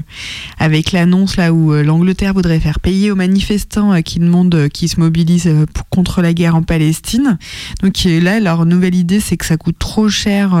[0.58, 5.52] avec l'annonce là où l'Angleterre voudrait faire payer aux manifestants qui demandent, qui se mobilisent
[5.90, 7.38] contre la guerre en Palestine.
[7.82, 10.54] Donc là, leur nouvelle idée, c'est que ça coûte trop cher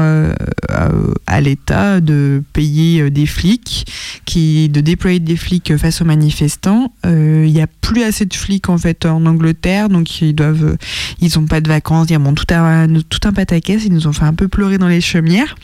[1.26, 3.86] à l'État de payer des flics,
[4.24, 6.92] qui, de déployer des flics face aux manifestants.
[7.04, 10.76] Il n'y a plus assez de flics en fait en Angleterre, donc ils doivent,
[11.20, 12.06] ils ont pas de vacances.
[12.08, 13.84] Il y a bon, tout un tout un pataquès.
[13.84, 15.56] Ils nous ont fait un peu pleurer dans les chaumières.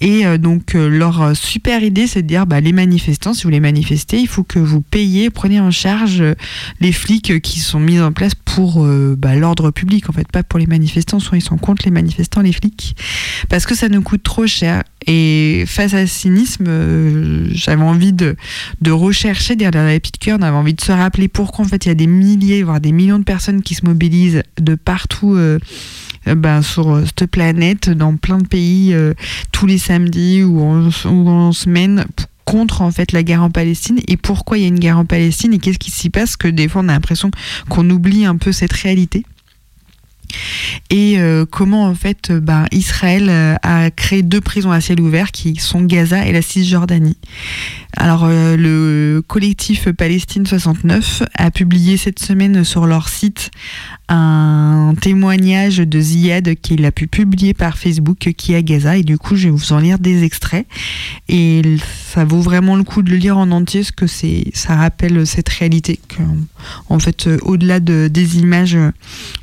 [0.00, 3.42] Et euh, donc euh, leur euh, super idée, c'est de dire bah, les manifestants, si
[3.42, 6.22] vous voulez manifester, il faut que vous payiez, prenez en charge
[6.80, 10.58] les flics qui sont mis en place pour bah, l'ordre public, en fait, pas pour
[10.58, 12.94] les manifestants, soit ils sont contre les manifestants, les flics,
[13.48, 14.84] parce que ça nous coûte trop cher.
[15.06, 16.66] Et face à ce cynisme,
[17.50, 18.36] j'avais envie de,
[18.88, 21.92] rechercher derrière la petite cœur, on envie de se rappeler pourquoi en fait il y
[21.92, 25.36] a des milliers, voire des millions de personnes qui se mobilisent de partout
[26.26, 29.14] ben, sur euh, cette planète, dans plein de pays, euh,
[29.52, 32.06] tous les samedis ou en, ou en semaine
[32.44, 34.00] contre en fait la guerre en Palestine.
[34.08, 36.36] Et pourquoi il y a une guerre en Palestine et qu'est-ce qui s'y passe?
[36.36, 37.30] Que des fois on a l'impression
[37.68, 39.24] qu'on oublie un peu cette réalité.
[40.90, 41.16] Et
[41.50, 43.30] comment en fait ben, Israël
[43.62, 47.16] a créé deux prisons à ciel ouvert qui sont Gaza et la Cisjordanie.
[47.96, 53.50] Alors le collectif Palestine 69 a publié cette semaine sur leur site
[54.08, 58.96] un témoignage de Ziad qu'il a pu publier par Facebook qui est à Gaza.
[58.96, 60.66] Et du coup je vais vous en lire des extraits.
[61.28, 61.62] Et
[62.12, 65.26] ça vaut vraiment le coup de le lire en entier parce que c'est ça rappelle
[65.26, 66.22] cette réalité que,
[66.88, 68.78] en fait au-delà de, des images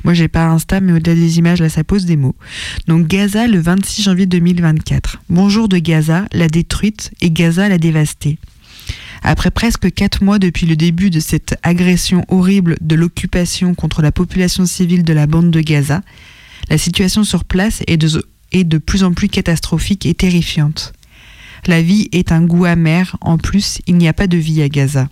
[0.04, 2.36] moi j'ai pas Insta mais au-delà des images là ça pose des mots.
[2.86, 8.38] Donc Gaza le 26 janvier 2024 bonjour de Gaza la détruite et Gaza la dévastée
[9.22, 14.12] après presque quatre mois depuis le début de cette agression horrible de l'occupation contre la
[14.12, 16.02] population civile de la bande de Gaza,
[16.68, 20.92] la situation sur place est de, plus en plus catastrophique et terrifiante.
[21.66, 24.68] La vie est un goût amer, en plus il n'y a pas de vie à
[24.68, 25.08] Gaza.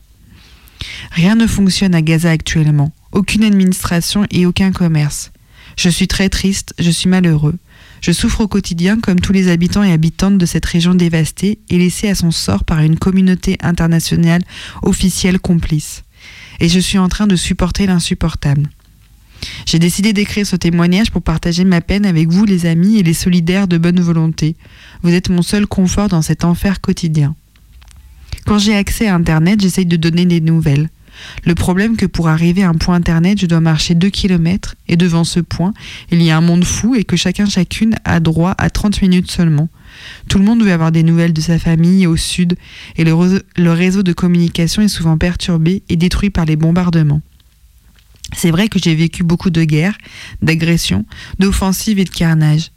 [1.12, 5.30] Rien ne fonctionne à Gaza actuellement, aucune administration et aucun commerce.
[5.76, 7.56] Je suis très triste, je suis malheureux.
[8.00, 11.78] Je souffre au quotidien comme tous les habitants et habitantes de cette région dévastée et
[11.78, 14.42] laissée à son sort par une communauté internationale
[14.82, 16.02] officielle complice.
[16.60, 18.68] Et je suis en train de supporter l'insupportable.
[19.66, 23.14] J'ai décidé d'écrire ce témoignage pour partager ma peine avec vous les amis et les
[23.14, 24.56] solidaires de bonne volonté.
[25.02, 27.34] Vous êtes mon seul confort dans cet enfer quotidien.
[28.46, 30.88] Quand j'ai accès à Internet, j'essaye de donner des nouvelles.
[31.44, 34.96] Le problème que pour arriver à un point internet, je dois marcher 2 km et
[34.96, 35.72] devant ce point,
[36.10, 39.30] il y a un monde fou et que chacun chacune a droit à 30 minutes
[39.30, 39.68] seulement.
[40.28, 42.56] Tout le monde veut avoir des nouvelles de sa famille au sud
[42.96, 47.22] et le réseau de communication est souvent perturbé et détruit par les bombardements.
[48.36, 49.98] C'est vrai que j'ai vécu beaucoup de guerres,
[50.40, 51.04] d'agressions,
[51.38, 52.70] d'offensives et de carnage.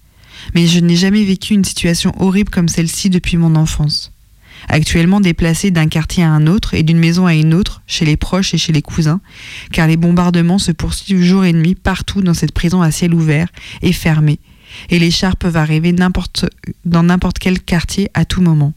[0.56, 4.13] Mais je n'ai jamais vécu une situation horrible comme celle-ci depuis mon enfance
[4.70, 8.18] actuellement déplacés d'un quartier à un autre et d'une maison à une autre, chez les
[8.18, 9.22] proches et chez les cousins,
[9.72, 13.48] car les bombardements se poursuivent jour et nuit partout dans cette prison à ciel ouvert
[13.82, 14.40] et fermée,
[14.90, 18.74] et les chars peuvent arriver dans n'importe quel quartier à tout moment.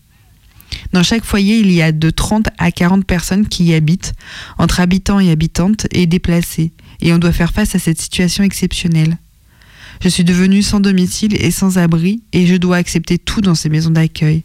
[0.93, 4.13] Dans chaque foyer, il y a de 30 à 40 personnes qui y habitent,
[4.59, 9.19] entre habitants et habitantes, et déplacés, et on doit faire face à cette situation exceptionnelle.
[10.03, 13.69] Je suis devenue sans domicile et sans abri, et je dois accepter tout dans ces
[13.69, 14.43] maisons d'accueil.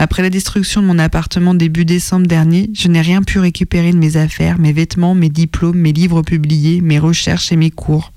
[0.00, 3.98] Après la destruction de mon appartement début décembre dernier, je n'ai rien pu récupérer de
[3.98, 8.12] mes affaires, mes vêtements, mes diplômes, mes livres publiés, mes recherches et mes cours.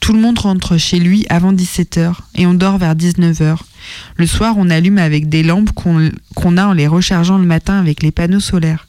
[0.00, 3.56] Tout le monde rentre chez lui avant 17h et on dort vers 19h.
[4.16, 8.02] Le soir, on allume avec des lampes qu'on a en les rechargeant le matin avec
[8.04, 8.86] les panneaux solaires.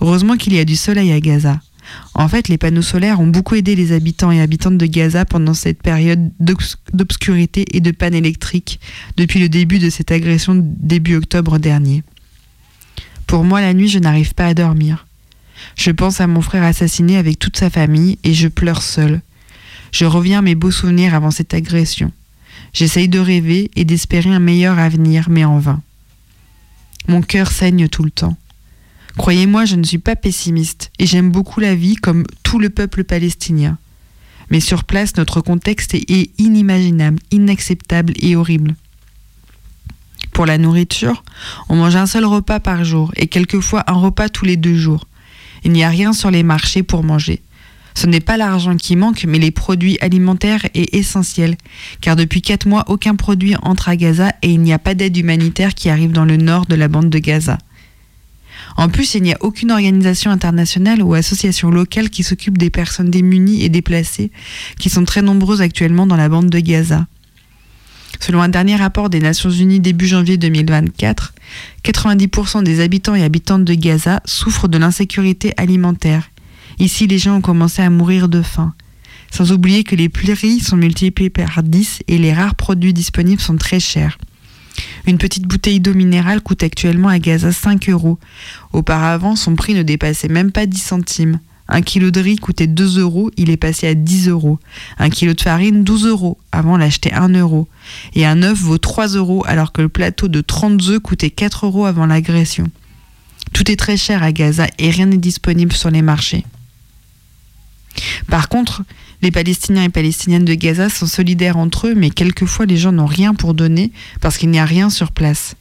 [0.00, 1.60] Heureusement qu'il y a du soleil à Gaza.
[2.14, 5.54] En fait, les panneaux solaires ont beaucoup aidé les habitants et habitantes de Gaza pendant
[5.54, 6.30] cette période
[6.92, 8.80] d'obscurité et de panne électrique
[9.16, 12.02] depuis le début de cette agression début octobre dernier.
[13.26, 15.06] Pour moi, la nuit, je n'arrive pas à dormir.
[15.76, 19.22] Je pense à mon frère assassiné avec toute sa famille et je pleure seul.
[19.90, 22.12] Je reviens à mes beaux souvenirs avant cette agression.
[22.72, 25.82] J'essaye de rêver et d'espérer un meilleur avenir, mais en vain.
[27.08, 28.36] Mon cœur saigne tout le temps.
[29.18, 33.04] Croyez-moi, je ne suis pas pessimiste et j'aime beaucoup la vie comme tout le peuple
[33.04, 33.78] palestinien.
[34.50, 38.74] Mais sur place, notre contexte est inimaginable, inacceptable et horrible.
[40.32, 41.24] Pour la nourriture,
[41.68, 45.06] on mange un seul repas par jour et quelquefois un repas tous les deux jours.
[45.64, 47.42] Il n'y a rien sur les marchés pour manger.
[47.94, 51.56] Ce n'est pas l'argent qui manque, mais les produits alimentaires est essentiel,
[52.00, 55.16] car depuis quatre mois, aucun produit entre à Gaza et il n'y a pas d'aide
[55.16, 57.58] humanitaire qui arrive dans le nord de la bande de Gaza.
[58.76, 63.10] En plus, il n'y a aucune organisation internationale ou association locale qui s'occupe des personnes
[63.10, 64.30] démunies et déplacées,
[64.78, 67.06] qui sont très nombreuses actuellement dans la bande de Gaza.
[68.20, 71.34] Selon un dernier rapport des Nations Unies début janvier 2024,
[71.84, 76.30] 90% des habitants et habitantes de Gaza souffrent de l'insécurité alimentaire.
[76.78, 78.74] Ici, les gens ont commencé à mourir de faim.
[79.30, 83.56] Sans oublier que les prix sont multipliés par 10 et les rares produits disponibles sont
[83.56, 84.18] très chers.
[85.06, 88.18] Une petite bouteille d'eau minérale coûte actuellement à Gaza 5 euros.
[88.72, 91.40] Auparavant, son prix ne dépassait même pas 10 centimes.
[91.68, 94.58] Un kilo de riz coûtait 2 euros, il est passé à 10 euros.
[94.98, 96.38] Un kilo de farine, 12 euros.
[96.52, 97.68] Avant, l'acheter 1 euro.
[98.14, 101.66] Et un œuf vaut 3 euros alors que le plateau de 30 œufs coûtait 4
[101.66, 102.68] euros avant l'agression.
[103.52, 106.44] Tout est très cher à Gaza et rien n'est disponible sur les marchés.
[108.28, 108.82] Par contre,
[109.22, 113.06] les Palestiniens et Palestiniennes de Gaza sont solidaires entre eux, mais quelquefois les gens n'ont
[113.06, 115.54] rien pour donner parce qu'il n'y a rien sur place.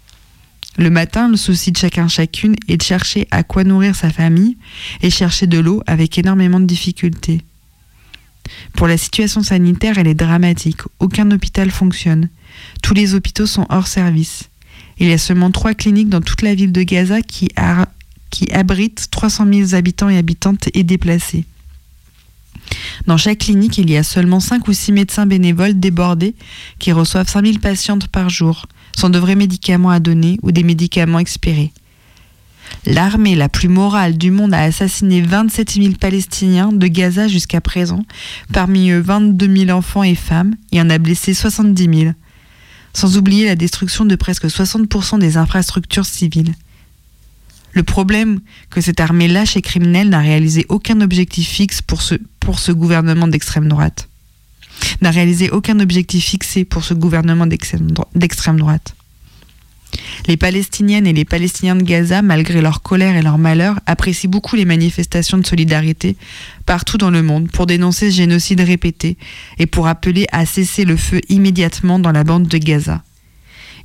[0.77, 4.57] Le matin, le souci de chacun chacune est de chercher à quoi nourrir sa famille
[5.01, 7.41] et chercher de l'eau avec énormément de difficultés.
[8.73, 10.81] Pour la situation sanitaire, elle est dramatique.
[10.99, 12.29] Aucun hôpital fonctionne.
[12.81, 14.49] Tous les hôpitaux sont hors service.
[14.97, 17.49] Il y a seulement trois cliniques dans toute la ville de Gaza qui,
[18.51, 21.45] abritent 300 000 habitants et habitantes et déplacés.
[23.07, 26.35] Dans chaque clinique, il y a seulement 5 ou 6 médecins bénévoles débordés
[26.79, 31.19] qui reçoivent 5000 patientes par jour, sans de vrais médicaments à donner ou des médicaments
[31.19, 31.71] expirés.
[32.85, 38.03] L'armée la plus morale du monde a assassiné 27 000 Palestiniens de Gaza jusqu'à présent,
[38.53, 42.13] parmi eux 22 000 enfants et femmes, et en a blessé 70 000.
[42.93, 46.53] Sans oublier la destruction de presque 60% des infrastructures civiles.
[47.73, 52.71] Le problème que cette armée lâche et criminelle n'a réalisé aucun objectif fixe pour ce,
[52.71, 54.09] gouvernement d'extrême droite.
[55.01, 58.95] N'a réalisé aucun objectif fixé pour ce gouvernement d'extrême droite.
[60.27, 64.55] Les Palestiniennes et les Palestiniens de Gaza, malgré leur colère et leur malheur, apprécient beaucoup
[64.55, 66.15] les manifestations de solidarité
[66.65, 69.17] partout dans le monde pour dénoncer ce génocide répété
[69.57, 73.03] et pour appeler à cesser le feu immédiatement dans la bande de Gaza.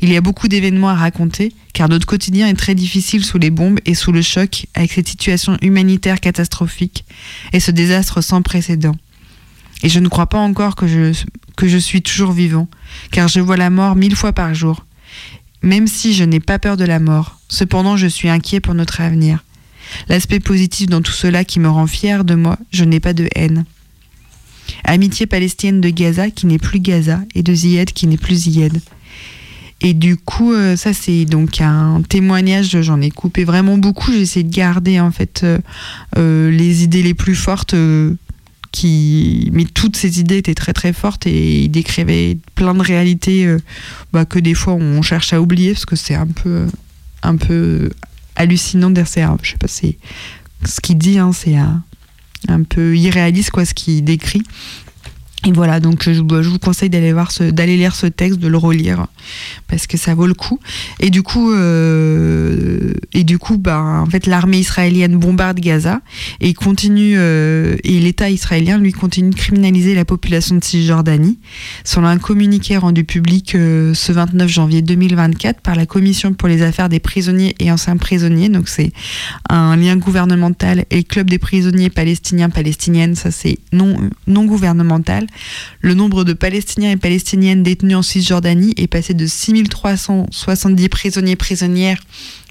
[0.01, 3.51] Il y a beaucoup d'événements à raconter, car notre quotidien est très difficile sous les
[3.51, 7.05] bombes et sous le choc, avec cette situation humanitaire catastrophique
[7.53, 8.95] et ce désastre sans précédent.
[9.83, 12.69] Et je ne crois pas encore que je, suis toujours vivant,
[13.11, 14.85] car je vois la mort mille fois par jour.
[15.63, 19.01] Même si je n'ai pas peur de la mort, cependant je suis inquiet pour notre
[19.01, 19.45] avenir.
[20.09, 23.29] L'aspect positif dans tout cela qui me rend fier de moi, je n'ai pas de
[23.35, 23.65] haine.
[24.85, 28.81] Amitié palestinienne de Gaza qui n'est plus Gaza et de Ziyed qui n'est plus Ziyed.
[29.83, 34.23] Et du coup, euh, ça c'est donc un témoignage, j'en ai coupé vraiment beaucoup, j'ai
[34.23, 35.59] essayé de garder en fait euh,
[36.17, 37.75] euh, les idées les plus fortes.
[38.85, 43.49] Mais toutes ces idées étaient très très fortes et il décrivait plein de réalités
[44.13, 46.67] bah, que des fois on cherche à oublier parce que c'est un peu,
[47.23, 47.89] un peu
[48.35, 49.35] hallucinant derrière.
[49.43, 49.97] Je sais pas, c'est
[50.67, 51.83] ce qu'il dit, hein, c'est un,
[52.49, 54.43] un peu irréaliste quoi, ce qu'il décrit.
[55.47, 58.59] Et voilà, donc je, je vous conseille d'aller voir d'aller lire ce texte, de le
[58.59, 59.07] relire
[59.69, 60.59] parce que ça vaut le coup.
[60.99, 66.01] Et du coup, euh, et du coup, bah, en fait, l'armée israélienne bombarde Gaza
[66.41, 71.39] et continue euh, et l'État israélien lui continue de criminaliser la population de Cisjordanie.
[71.85, 76.63] Selon un communiqué rendu public euh, ce 29 janvier 2024 par la Commission pour les
[76.63, 78.93] affaires des prisonniers et anciens prisonniers, donc c'est
[79.49, 85.27] un lien gouvernemental et le club des prisonniers palestiniens palestiniennes, ça c'est non non gouvernemental.
[85.81, 92.01] Le nombre de Palestiniens et Palestiniennes détenus en Cisjordanie est passé de 6370 prisonniers prisonnières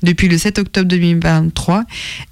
[0.03, 1.83] depuis le 7 octobre 2023,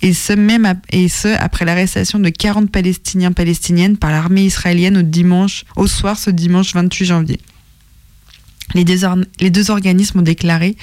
[0.02, 5.02] et ce, même et ce après l'arrestation de 40 Palestiniens palestiniennes par l'armée israélienne au,
[5.02, 7.40] dimanche, au soir ce dimanche 28 janvier.
[8.74, 10.76] Les deux, organismes ont déclaré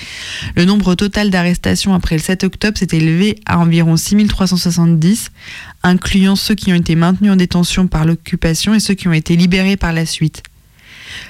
[0.57, 5.31] le nombre total d'arrestations après le 7 octobre s'est élevé à environ 6370,
[5.83, 9.37] incluant ceux qui ont été maintenus en détention par l'occupation et ceux qui ont été
[9.37, 10.43] libérés par la suite.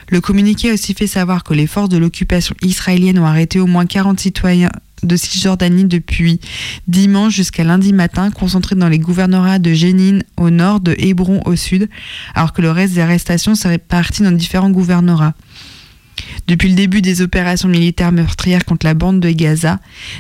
[0.09, 3.67] Le communiqué a aussi fait savoir que les forces de l'occupation israélienne ont arrêté au
[3.67, 4.71] moins 40 citoyens
[5.03, 6.41] de Cisjordanie depuis
[6.87, 11.57] dimanche jusqu'à lundi matin, concentrés dans les gouvernorats de Jénine au nord, de Hébron au
[11.57, 11.89] sud,
[12.35, 15.35] alors que le reste des arrestations serait parti dans différents gouvernorats.
[16.47, 19.79] Depuis le début des opérations militaires meurtrières contre la bande de Gaza,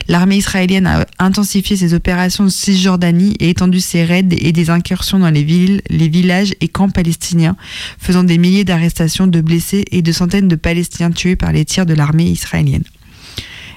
[0.08, 5.18] l'armée israélienne a intensifié ses opérations de Cisjordanie et étendu ses raids et des incursions
[5.18, 7.56] dans les villes, les villages et camps palestiniens,
[7.98, 11.86] faisant des milliers d'arrestations de blessés et de centaines de Palestiniens tués par les tirs
[11.86, 12.84] de l'armée israélienne.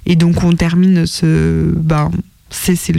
[0.06, 2.12] Et donc on termine ce ben,
[2.50, 2.94] cessez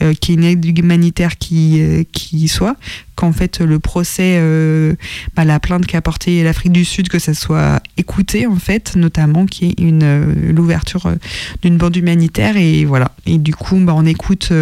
[0.00, 2.76] euh, qui est une aide humanitaire qui, euh, qui soit,
[3.16, 4.94] qu'en fait le procès, euh,
[5.34, 9.44] bah, la plainte qu'a porté l'Afrique du Sud, que ça soit écouté en fait, notamment
[9.44, 11.12] qui est une l'ouverture
[11.62, 13.10] d'une bande humanitaire et voilà.
[13.26, 14.52] Et du coup, bah, on écoute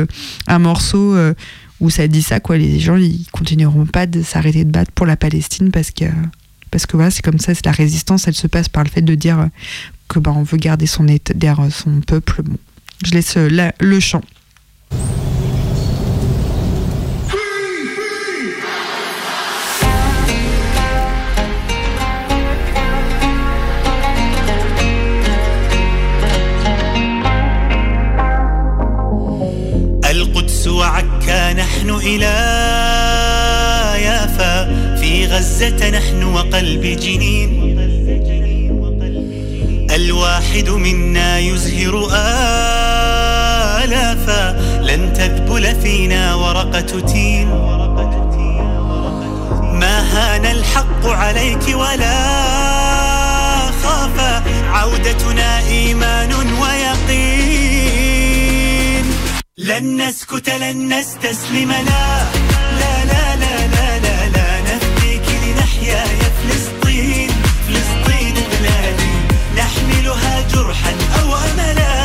[0.47, 1.15] un morceau
[1.81, 2.57] où ça dit ça quoi.
[2.57, 6.07] Les gens ils continueront pas de s'arrêter de battre pour la Palestine parce que
[6.71, 9.03] parce que voilà, c'est comme ça, c'est la résistance, elle se passe par le fait
[9.03, 9.51] de dire
[10.09, 11.07] que ben, on veut garder son,
[11.71, 12.43] son peuple.
[12.43, 12.57] Bon,
[13.05, 14.23] je laisse le chant.
[32.07, 32.37] إلى
[34.05, 34.65] يافا
[34.97, 37.51] في غزة نحن وقلب جنين.
[39.95, 42.09] الواحد منا يزهر
[43.85, 44.61] آلافا.
[44.83, 47.49] لن تذبل فينا ورقة تين.
[49.73, 52.37] ما هان الحق عليك ولا
[53.83, 54.43] خاف
[54.73, 57.46] عودتنا إيمان ويقين.
[59.59, 62.25] لن نسكت لن نستسلم لا
[62.81, 67.31] لا لا لا لا لا, لا نفديك لنحيا يا فلسطين
[67.69, 69.13] فلسطين بلادي
[69.57, 70.93] نحملها جرحا
[71.23, 71.96] أو أملا.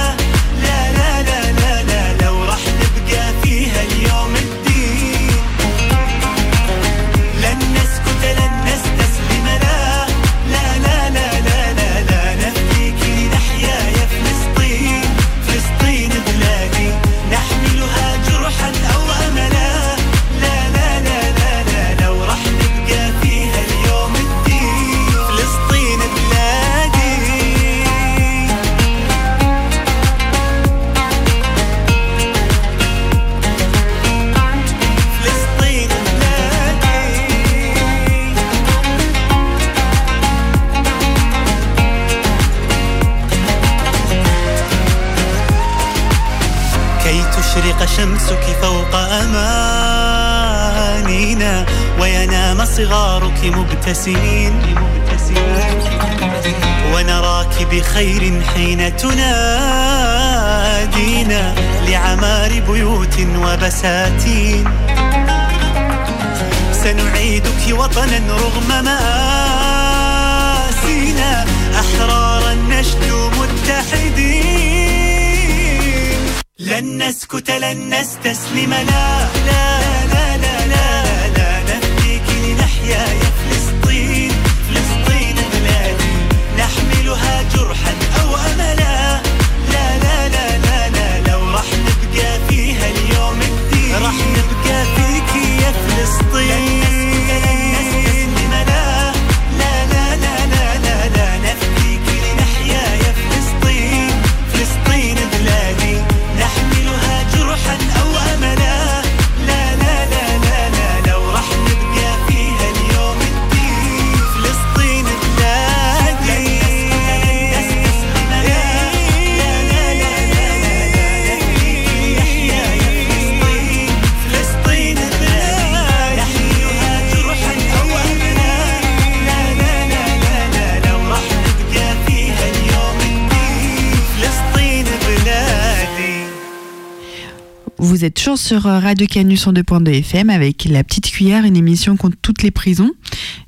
[137.92, 141.58] Vous êtes toujours sur euh, Radio Canus en 2.2 FM avec La Petite Cuillère, une
[141.58, 142.92] émission contre toutes les prisons.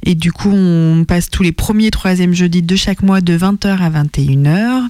[0.06, 3.38] Et du coup, on passe tous les premiers et troisièmes jeudis de chaque mois de
[3.38, 4.82] 20h à 21h.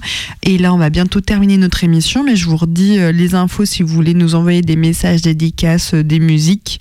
[0.42, 3.64] Et là, on va bientôt terminer notre émission, mais je vous redis euh, les infos
[3.64, 6.80] si vous voulez nous envoyer des messages, dédicaces, euh, des musiques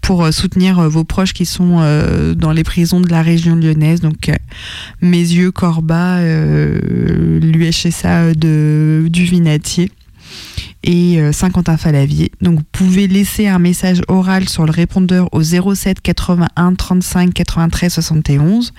[0.00, 1.80] pour soutenir vos proches qui sont
[2.36, 4.00] dans les prisons de la région lyonnaise.
[4.00, 4.34] Donc, euh,
[5.02, 9.90] Mézieux, Corba, l'UHSA de, du Vinatier
[10.84, 12.30] et euh, Saint-Quentin-Falavier.
[12.40, 17.92] Donc vous pouvez laisser un message oral sur le répondeur au 07 81 35 93
[17.92, 18.72] 71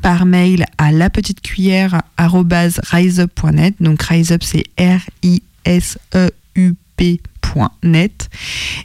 [0.00, 3.74] par mail à la petite cuillère riseup.net.
[3.80, 7.20] Donc riseup c'est R I S E U P
[7.82, 8.28] net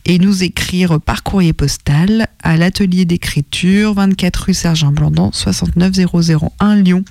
[0.06, 7.04] et nous écrire par courrier postal à l'atelier d'écriture 24 rue Sergent Blandan 69001 Lyon.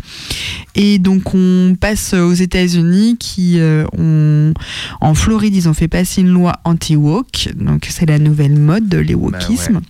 [0.74, 4.52] Et donc on passe aux États-Unis qui euh, ont
[5.00, 8.98] en Floride ils ont fait passer une loi anti-woke donc c'est la nouvelle mode de
[8.98, 9.80] les Bah ouais, wokismes.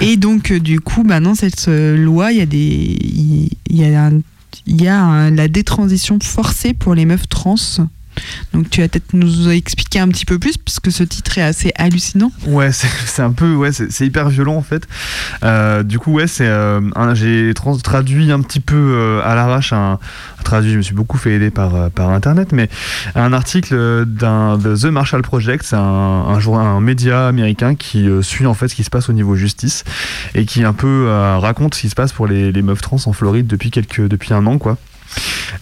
[0.00, 2.96] Et donc, euh, du coup, maintenant, cette euh, loi, il y a des.
[3.68, 4.20] Il y a, un-
[4.66, 7.56] y a un- la détransition forcée pour les meufs trans.
[8.52, 11.42] Donc tu vas peut-être nous expliquer un petit peu plus, parce que ce titre est
[11.42, 12.32] assez hallucinant.
[12.46, 14.86] Ouais, c'est un peu, ouais, c'est hyper violent en fait.
[15.44, 16.80] Euh, du coup, ouais, c'est, euh,
[17.14, 19.98] j'ai traduit un petit peu euh, à l'arrache un,
[20.44, 20.72] traduit.
[20.72, 22.68] Je me suis beaucoup fait aider par par internet, mais
[23.14, 28.54] un article d'un The Marshall Project, c'est un, un, un média américain qui suit en
[28.54, 29.84] fait ce qui se passe au niveau justice
[30.34, 31.08] et qui un peu
[31.38, 34.46] raconte ce qui se passe pour les, meufs trans en Floride depuis quelques depuis un
[34.46, 34.78] an quoi.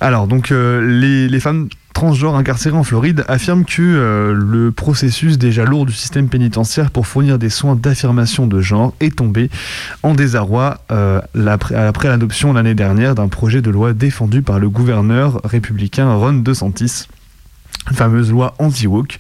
[0.01, 5.65] Alors donc les, les femmes transgenres incarcérées en Floride affirment que euh, le processus déjà
[5.65, 9.49] lourd du système pénitentiaire pour fournir des soins d'affirmation de genre est tombé
[10.03, 15.41] en désarroi euh, après l'adoption l'année dernière d'un projet de loi défendu par le gouverneur
[15.45, 17.07] républicain Ron DeSantis.
[17.93, 19.19] Fameuse loi anti-woke.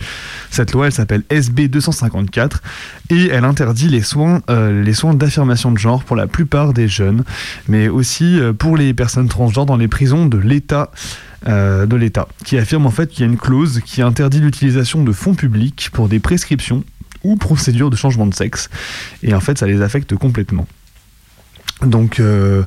[0.50, 2.62] Cette loi, elle s'appelle SB 254
[3.10, 6.88] et elle interdit les soins, euh, les soins d'affirmation de genre pour la plupart des
[6.88, 7.24] jeunes,
[7.68, 10.30] mais aussi euh, pour les personnes transgenres dans les prisons
[11.46, 15.04] euh, de l'État, qui affirme en fait qu'il y a une clause qui interdit l'utilisation
[15.04, 16.84] de fonds publics pour des prescriptions
[17.22, 18.70] ou procédures de changement de sexe,
[19.22, 20.66] et en fait ça les affecte complètement.
[21.82, 22.62] Donc, euh,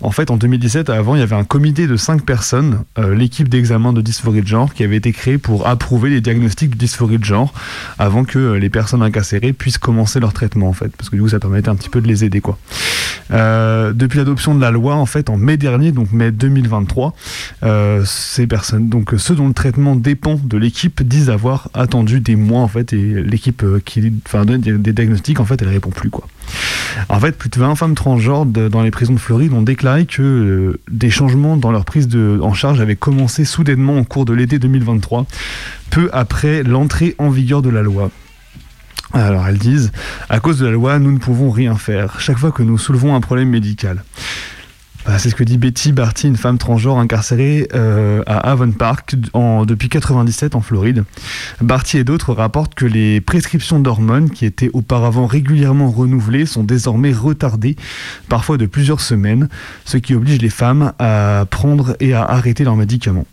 [0.00, 3.48] en fait, en 2017, avant, il y avait un comité de 5 personnes, euh, l'équipe
[3.48, 7.18] d'examen de dysphorie de genre, qui avait été créée pour approuver les diagnostics de dysphorie
[7.18, 7.52] de genre
[7.98, 11.22] avant que euh, les personnes incarcérées puissent commencer leur traitement, en fait, parce que du
[11.22, 12.56] coup, ça permettait un petit peu de les aider, quoi.
[13.32, 17.14] Euh, depuis l'adoption de la loi, en fait, en mai dernier, donc mai 2023,
[17.64, 22.36] euh, ces personnes, donc ceux dont le traitement dépend de l'équipe, disent avoir attendu des
[22.36, 26.10] mois, en fait, et l'équipe qui enfin, donne des diagnostics, en fait, elle répond plus,
[26.10, 26.26] quoi.
[27.08, 30.22] En fait, plus de 20 femmes transgenres dans les prisons de Floride ont déclaré que
[30.22, 32.08] euh, des changements dans leur prise
[32.42, 35.26] en charge avaient commencé soudainement au cours de l'été 2023,
[35.90, 38.10] peu après l'entrée en vigueur de la loi.
[39.12, 39.92] Alors elles disent,
[40.28, 43.14] à cause de la loi, nous ne pouvons rien faire, chaque fois que nous soulevons
[43.14, 44.02] un problème médical.
[45.04, 49.16] Bah, c'est ce que dit Betty Barty, une femme transgenre incarcérée euh, à Avon Park
[49.66, 51.04] depuis 97 en Floride.
[51.60, 57.12] Barty et d'autres rapportent que les prescriptions d'hormones qui étaient auparavant régulièrement renouvelées sont désormais
[57.12, 57.74] retardées,
[58.28, 59.48] parfois de plusieurs semaines,
[59.84, 63.26] ce qui oblige les femmes à prendre et à arrêter leurs médicaments.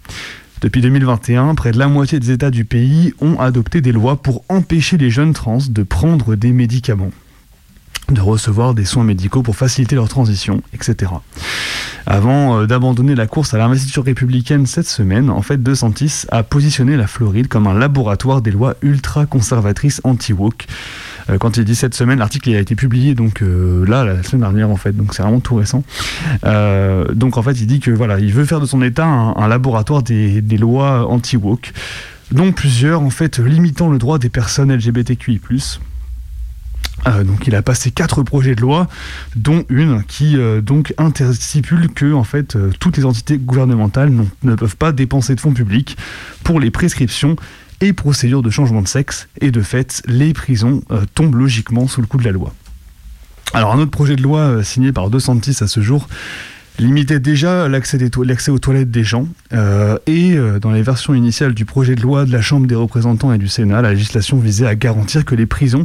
[0.61, 4.43] Depuis 2021, près de la moitié des États du pays ont adopté des lois pour
[4.49, 7.11] empêcher les jeunes trans de prendre des médicaments
[8.12, 11.12] de recevoir des soins médicaux pour faciliter leur transition, etc.
[12.05, 16.97] Avant euh, d'abandonner la course à l'investiture républicaine cette semaine, en fait, DeSantis a positionné
[16.97, 20.66] la Floride comme un laboratoire des lois ultra-conservatrices anti-woke.
[21.30, 24.41] Euh, quand il dit cette semaine, l'article a été publié donc euh, là, la semaine
[24.41, 25.84] dernière en fait, donc c'est vraiment tout récent.
[27.14, 29.47] Donc en fait, il dit que voilà, il veut faire de son État un, un
[29.47, 31.74] laboratoire des, des lois anti-woke,
[32.32, 35.39] dont plusieurs en fait limitant le droit des personnes LGBTQI+.
[37.07, 38.87] Euh, donc il a passé quatre projets de loi,
[39.35, 40.61] dont une qui euh,
[41.33, 44.11] stipule que en fait euh, toutes les entités gouvernementales
[44.43, 45.97] ne peuvent pas dépenser de fonds publics
[46.43, 47.35] pour les prescriptions
[47.81, 52.01] et procédures de changement de sexe et de fait les prisons euh, tombent logiquement sous
[52.01, 52.53] le coup de la loi.
[53.53, 56.07] Alors un autre projet de loi euh, signé par DeSantis à ce jour
[56.80, 57.99] limitait déjà l'accès
[58.49, 62.25] aux toilettes des gens euh, et euh, dans les versions initiales du projet de loi
[62.25, 65.45] de la Chambre des représentants et du Sénat, la législation visait à garantir que les
[65.45, 65.84] prisons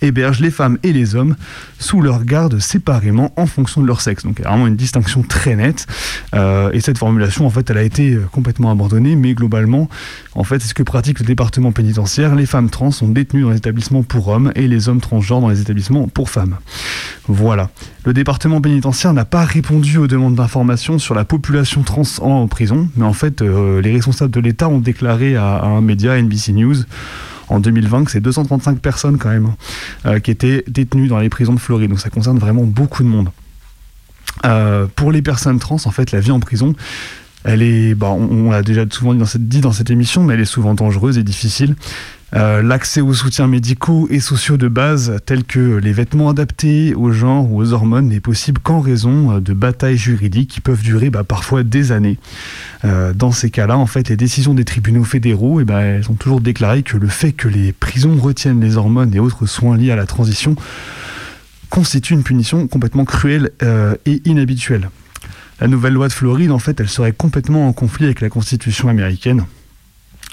[0.00, 1.36] hébergent les femmes et les hommes
[1.78, 4.24] sous leur garde séparément en fonction de leur sexe.
[4.24, 5.86] Donc il y a vraiment une distinction très nette.
[6.34, 9.88] Euh, et cette formulation, en fait, elle a été complètement abandonnée, mais globalement,
[10.34, 12.34] en fait, c'est ce que pratique le département pénitentiaire.
[12.34, 15.48] Les femmes trans sont détenues dans les établissements pour hommes et les hommes transgenres dans
[15.48, 16.56] les établissements pour femmes.
[17.28, 17.70] Voilà.
[18.04, 22.88] Le département pénitentiaire n'a pas répondu aux demandes d'informations sur la population trans en prison,
[22.96, 26.74] mais en fait, euh, les responsables de l'État ont déclaré à, un média, NBC News,
[27.48, 29.52] en 2020 que c'est 235 personnes quand même
[30.06, 31.90] euh, qui étaient détenues dans les prisons de Floride.
[31.90, 33.30] Donc ça concerne vraiment beaucoup de monde.
[34.44, 36.74] Euh, pour les personnes trans, en fait, la vie en prison,
[37.44, 40.74] elle est, bah, on, l'a déjà souvent dit dans cette émission, mais elle est souvent
[40.74, 41.76] dangereuse et difficile.
[42.34, 47.12] Euh, L'accès aux soutiens médicaux et sociaux de base, tels que les vêtements adaptés au
[47.12, 51.10] genre ou aux hormones, n'est possible qu'en raison euh, de batailles juridiques qui peuvent durer
[51.10, 52.18] bah, parfois des années.
[52.84, 56.14] Euh, dans ces cas-là, en fait, les décisions des tribunaux fédéraux, eh ben, elles ont
[56.14, 59.90] toujours déclaré que le fait que les prisons retiennent les hormones et autres soins liés
[59.90, 60.56] à la transition
[61.68, 63.50] constitue une punition complètement cruelle
[64.04, 64.90] et inhabituelle.
[65.58, 68.88] La nouvelle loi de Floride, en fait, elle serait complètement en conflit avec la Constitution
[68.88, 69.46] américaine.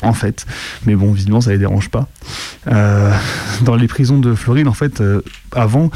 [0.02, 0.46] En fait,
[0.86, 2.08] mais bon, visiblement, ça les dérange pas.
[2.68, 3.12] Euh,
[3.64, 5.22] dans les prisons de Floride, en fait, euh,
[5.52, 5.92] avant,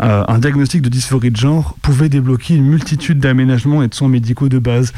[0.00, 4.08] euh, un diagnostic de dysphorie de genre pouvait débloquer une multitude d'aménagements et de soins
[4.08, 4.92] médicaux de base,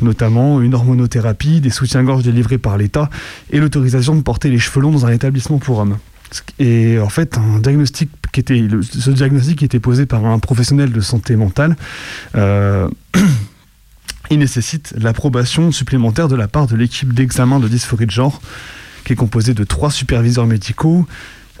[0.00, 3.10] notamment une hormonothérapie, des soutiens-gorge délivrés par l'État
[3.50, 5.98] et l'autorisation de porter les cheveux longs dans un établissement pour hommes.
[6.58, 8.10] Et en fait, un diagnostic
[8.82, 11.76] ce diagnostic qui était posé par un professionnel de santé mentale,
[14.30, 18.40] il nécessite l'approbation supplémentaire de la part de l'équipe d'examen de dysphorie de genre,
[19.04, 21.06] qui est composée de trois superviseurs médicaux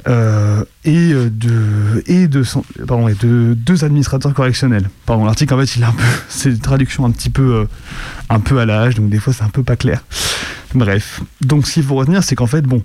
[0.08, 4.88] euh, et, euh, de, et, de, deux administrateurs correctionnels.
[5.08, 7.64] L'article en fait, il un peu, c'est une traduction un petit peu, euh,
[8.28, 10.04] un peu à l'âge, donc des fois c'est un peu pas clair.
[10.74, 12.82] Bref, donc ce qu'il faut retenir, c'est qu'en fait, bon,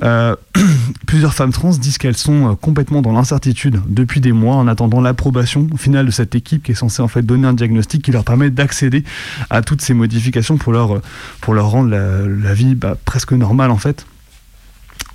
[1.06, 5.68] plusieurs femmes trans disent qu'elles sont complètement dans l'incertitude depuis des mois en attendant l'approbation
[5.76, 8.50] finale de cette équipe qui est censée en fait donner un diagnostic qui leur permet
[8.50, 9.04] d'accéder
[9.50, 11.00] à toutes ces modifications pour leur,
[11.40, 14.04] pour leur rendre la, la vie bah, presque normale en fait.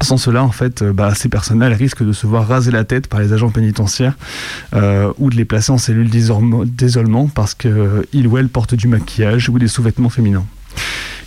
[0.01, 2.83] Sans cela, en fait, euh, bah, ces personnes-là elles risquent de se voir raser la
[2.83, 4.15] tête par les agents pénitentiaires
[4.73, 9.49] euh, ou de les placer en cellule d'isolement parce qu'ils ou elles portent du maquillage
[9.49, 10.45] ou des sous-vêtements féminins.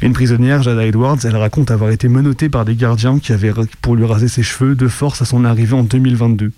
[0.02, 3.96] Une prisonnière, Jada Edwards, elle raconte avoir été menottée par des gardiens qui avaient pour
[3.96, 6.52] lui raser ses cheveux de force à son arrivée en 2022.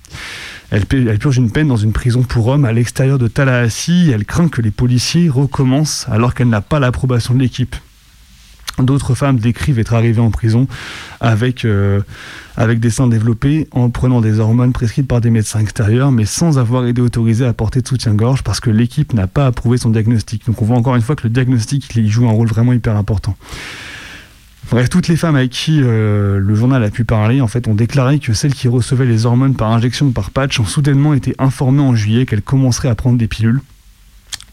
[0.71, 4.25] Elle, elle purge une peine dans une prison pour hommes à l'extérieur de Tallahassee elle
[4.25, 7.77] craint que les policiers recommencent alors qu'elle n'a pas l'approbation de l'équipe.
[8.83, 10.66] D'autres femmes décrivent être arrivées en prison
[11.20, 12.01] avec, euh,
[12.57, 16.59] avec des seins développés en prenant des hormones prescrites par des médecins extérieurs, mais sans
[16.59, 20.47] avoir été autorisées à porter de soutien-gorge parce que l'équipe n'a pas approuvé son diagnostic.
[20.47, 23.37] Donc on voit encore une fois que le diagnostic joue un rôle vraiment hyper important.
[24.70, 28.35] Bref, toutes les femmes avec qui euh, le journal a pu parler, ont déclaré que
[28.35, 31.95] celles qui recevaient les hormones par injection ou par patch ont soudainement été informées en
[31.95, 33.62] juillet qu'elles commenceraient à prendre des pilules.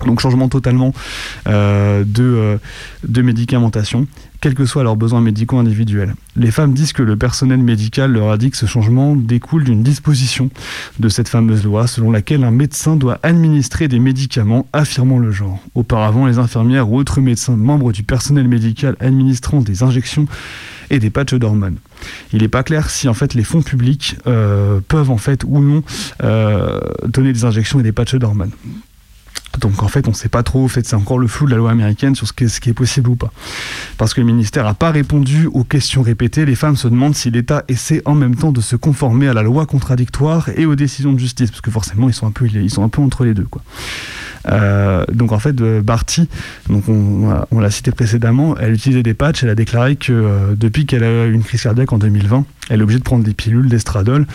[0.04, 0.94] Donc changement totalement
[1.48, 2.58] euh, de, euh,
[3.08, 4.08] de médicamentation,
[4.42, 6.16] quels que soient leurs besoins médicaux individuels.
[6.36, 9.84] Les femmes disent que le personnel médical leur a dit que ce changement découle d'une
[9.84, 10.50] disposition
[11.00, 15.60] de cette fameuse loi selon laquelle un médecin doit administrer des médicaments affirmant le genre.
[15.76, 20.28] Auparavant, les infirmières ou autres médecins membres du personnel médical administrant des injections
[20.90, 21.78] et des patchs d'hormones.
[22.34, 25.60] Il n'est pas clair si en fait les fonds publics euh, peuvent en fait ou
[25.60, 25.84] non
[26.20, 28.52] donner des injections et des patchs d'hormones.
[29.60, 31.52] Donc en fait, on ne sait pas trop, en fait, c'est encore le flou de
[31.52, 33.32] la loi américaine sur ce qui est, possible ou pas.
[33.98, 37.32] Parce que le ministère n'a pas répondu aux questions répétées, les femmes se demandent si
[37.32, 41.14] l'État essaie en même temps de se conformer à la loi contradictoire et aux décisions
[41.14, 43.34] de justice, parce que forcément, ils sont un peu, ils sont un peu entre les
[43.34, 43.46] deux.
[43.46, 43.62] Quoi.
[44.48, 46.28] Euh, donc en fait, euh, Barty,
[46.70, 50.86] donc on, l'a cité précédemment, elle utilisait des patchs, elle a déclaré que euh, depuis
[50.86, 53.70] qu'elle a eu une crise cardiaque en 2020, elle est obligée de prendre des pilules
[53.70, 54.26] d'estradol,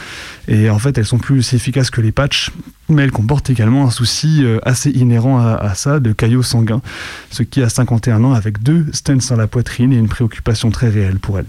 [0.48, 2.50] et en fait, elles sont plus efficaces que les patchs,
[2.88, 6.82] mais elles comportent également un souci assez inhérent à, à ça, de caillots sanguins,
[7.30, 10.88] ce qui à 51 ans, avec deux stents dans la poitrine, est une préoccupation très
[10.88, 11.46] réelle pour elle.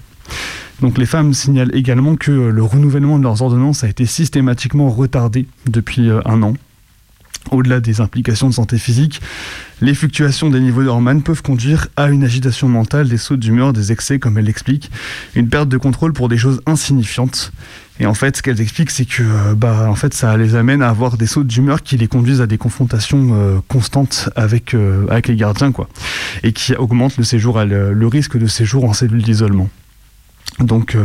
[0.82, 5.46] Donc les femmes signalent également que le renouvellement de leurs ordonnances a été systématiquement retardé
[5.68, 6.54] depuis un an.
[7.50, 9.20] Au-delà des implications de santé physique,
[9.82, 13.92] les fluctuations des niveaux d'hormones peuvent conduire à une agitation mentale, des sauts d'humeur, des
[13.92, 14.92] excès, comme elle l'explique,
[15.36, 17.52] une perte de contrôle pour des choses insignifiantes.
[18.00, 20.82] Et en fait, ce qu'elles expliquent, c'est que euh, bah, en fait, ça les amène
[20.82, 25.06] à avoir des sauts d'humeur qui les conduisent à des confrontations euh, constantes avec, euh,
[25.10, 25.90] avec les gardiens, quoi,
[26.44, 29.70] et qui augmentent le, séjour le, le risque de séjour en cellule d'isolement.
[30.60, 30.96] Donc,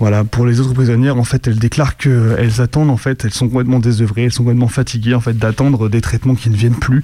[0.00, 3.48] voilà, pour les autres prisonnières, en fait, elles déclarent qu'elles attendent, en fait, elles sont
[3.48, 7.02] complètement désœuvrées, elles sont complètement fatiguées, en fait, d'attendre des traitements qui ne viennent plus.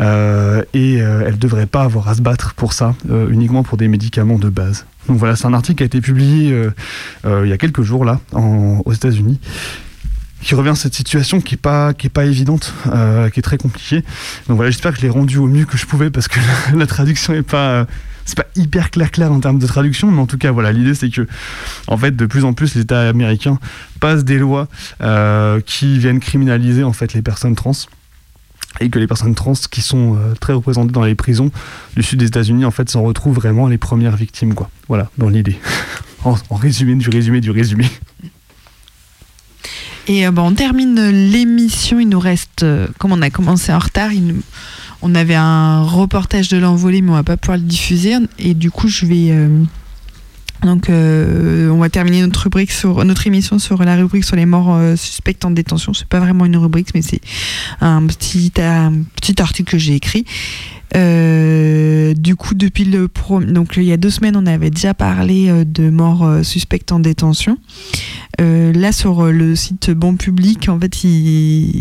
[0.00, 3.62] Euh, et euh, elles ne devraient pas avoir à se battre pour ça, euh, uniquement
[3.62, 4.84] pour des médicaments de base.
[5.08, 6.52] Donc voilà, c'est un article qui a été publié
[7.24, 9.40] euh, il y a quelques jours, là, aux États-Unis
[10.42, 11.92] qui revient à cette situation qui est pas
[12.24, 14.04] évidente, qui est très compliquée.
[14.46, 16.38] Donc voilà, j'espère que je l'ai rendu au mieux que je pouvais parce que
[16.76, 17.86] la, traduction est pas
[18.26, 20.94] c'est pas hyper clair clair en termes de traduction, mais en tout cas voilà, l'idée
[20.94, 21.26] c'est que
[21.86, 23.58] en fait de plus en plus les États américains
[24.00, 24.68] passent des lois
[25.00, 27.72] euh, qui viennent criminaliser en fait les personnes trans
[28.80, 31.50] et que les personnes trans qui sont euh, très représentées dans les prisons
[31.96, 34.68] du sud des États-Unis en fait s'en retrouvent vraiment les premières victimes quoi.
[34.88, 35.58] Voilà, dans l'idée.
[36.24, 37.86] en, résumé du résumé du résumé.
[40.08, 41.98] Et euh, bon, on termine l'émission.
[41.98, 42.64] Il nous reste,
[42.98, 44.42] comme on a commencé en retard, il nous-
[45.06, 48.14] on avait un reportage de l'envolée, mais on va pas pouvoir le diffuser.
[48.38, 49.30] Et du coup, je vais.
[49.30, 49.62] euh,
[50.62, 54.46] donc, euh, on va terminer notre rubrique sur notre émission sur la rubrique sur les
[54.46, 55.94] morts euh, suspectes en détention.
[55.94, 57.20] C'est pas vraiment une rubrique, mais c'est
[57.80, 60.24] un petit, un petit article que j'ai écrit.
[60.96, 63.40] Euh, du coup, depuis le pro...
[63.40, 66.92] donc il y a deux semaines, on avait déjà parlé euh, de morts euh, suspectes
[66.92, 67.58] en détention.
[68.38, 70.94] Là, sur le site Bon Public, en fait,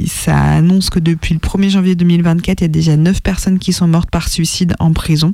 [0.07, 3.73] ça annonce que depuis le 1er janvier 2024, il y a déjà 9 personnes qui
[3.73, 5.33] sont mortes par suicide en prison.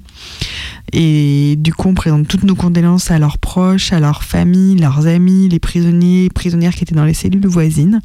[0.94, 5.06] Et du coup, on présente toutes nos condoléances à leurs proches, à leurs familles, leurs
[5.06, 8.02] amis, les prisonniers, prisonnières qui étaient dans les cellules voisines.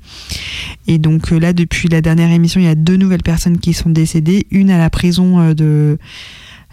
[0.87, 3.91] Et donc là, depuis la dernière émission, il y a deux nouvelles personnes qui sont
[3.91, 4.47] décédées.
[4.51, 5.55] Une à la prison euh,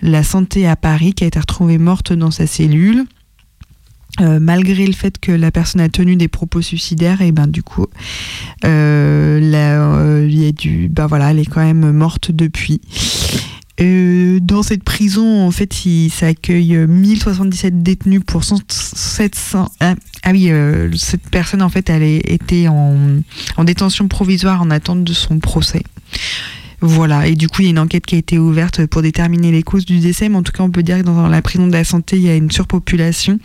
[0.02, 3.06] la santé à Paris, qui a été retrouvée morte dans sa cellule.
[4.22, 7.64] Euh, malgré le fait que la personne a tenu des propos suicidaires, et ben du
[7.64, 7.88] coup,
[8.64, 12.80] euh, euh, il y a du, ben voilà, elle est quand même morte depuis.
[13.80, 19.72] Dans cette prison, en fait, il, ça accueille euh, 1077 détenus pour 100 700.
[19.80, 20.52] Ah, ah oui,
[20.96, 25.82] cette personne, en fait, elle était en détention provisoire en attente de son procès.
[26.86, 29.54] Voilà, et du coup, il y a une enquête qui a été ouverte pour déterminer
[29.54, 31.66] les causes du décès, mais en tout cas, on peut dire que dans la prison
[31.66, 33.40] de la santé, il y a une surpopulation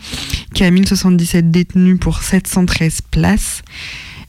[0.53, 3.61] qui a 1077 détenus pour 713 places.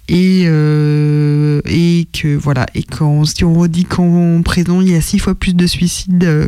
[0.08, 5.00] Et, euh, et que voilà, et quand si on redit qu'en prison, il y a
[5.00, 6.46] six fois plus de suicides euh,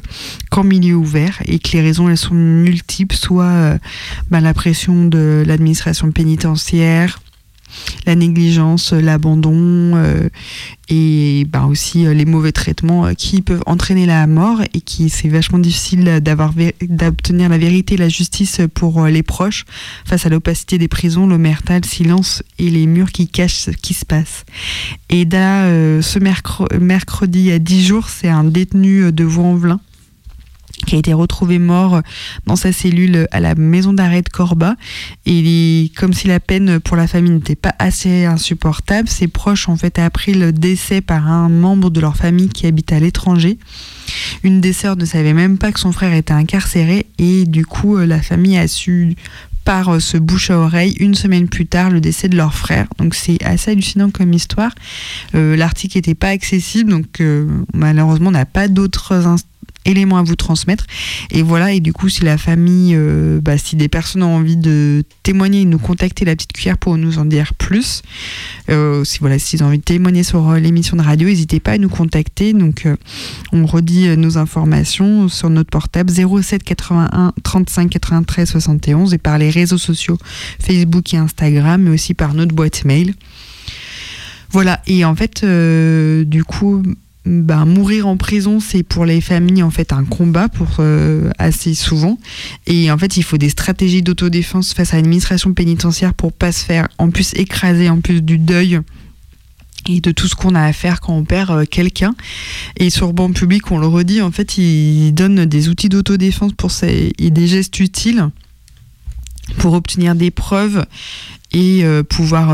[0.50, 3.78] qu'en milieu ouvert, et que les raisons elles sont multiples, soit euh,
[4.30, 7.20] bah, la pression de l'administration pénitentiaire,
[8.06, 9.52] la négligence, l'abandon
[9.96, 10.28] euh,
[10.88, 15.08] et bah, aussi euh, les mauvais traitements euh, qui peuvent entraîner la mort et qui
[15.08, 16.52] c'est vachement difficile d'avoir
[16.82, 19.64] d'obtenir la vérité et la justice pour euh, les proches
[20.04, 23.94] face à l'opacité des prisons, l'omerta, le silence et les murs qui cachent ce qui
[23.94, 24.44] se passe.
[25.10, 29.80] Et là, euh, ce mercre- mercredi, a 10 jours, c'est un détenu euh, de Vaux-en-Velin
[30.86, 32.02] qui a été retrouvé mort
[32.46, 34.74] dans sa cellule à la maison d'arrêt de Corba.
[35.26, 39.76] Et comme si la peine pour la famille n'était pas assez insupportable, ses proches ont
[39.76, 43.58] fait appris le décès par un membre de leur famille qui habite à l'étranger.
[44.42, 47.96] Une des sœurs ne savait même pas que son frère était incarcéré et du coup
[47.98, 49.14] la famille a su
[49.64, 52.88] par ce bouche à oreille une semaine plus tard le décès de leur frère.
[52.98, 54.72] Donc c'est assez hallucinant comme histoire.
[55.36, 59.44] Euh, L'article n'était pas accessible donc euh, malheureusement on n'a pas d'autres inst-
[59.84, 60.86] éléments à vous transmettre.
[61.30, 64.56] Et voilà, et du coup, si la famille, euh, bah, si des personnes ont envie
[64.56, 68.02] de témoigner nous contacter la petite cuillère pour nous en dire plus,
[68.70, 71.72] euh, si voilà, s'ils ont envie de témoigner sur euh, l'émission de radio, n'hésitez pas
[71.72, 72.52] à nous contacter.
[72.52, 72.86] Donc,
[73.52, 79.50] on redit nos informations sur notre portable 07 81 35 93 71 et par les
[79.50, 80.18] réseaux sociaux
[80.60, 83.14] Facebook et Instagram, mais aussi par notre boîte mail.
[84.50, 86.82] Voilà, et en fait, du coup,
[87.24, 91.74] ben, mourir en prison, c'est pour les familles en fait un combat pour euh, assez
[91.74, 92.18] souvent.
[92.66, 96.64] Et en fait, il faut des stratégies d'autodéfense face à l'administration pénitentiaire pour pas se
[96.64, 98.80] faire en plus écraser en plus du deuil
[99.88, 102.14] et de tout ce qu'on a à faire quand on perd euh, quelqu'un.
[102.76, 106.72] Et sur banc public, on le redit, en fait, il donne des outils d'autodéfense pour
[106.82, 108.30] et des gestes utiles
[109.58, 110.86] pour obtenir des preuves
[111.52, 112.48] et euh, pouvoir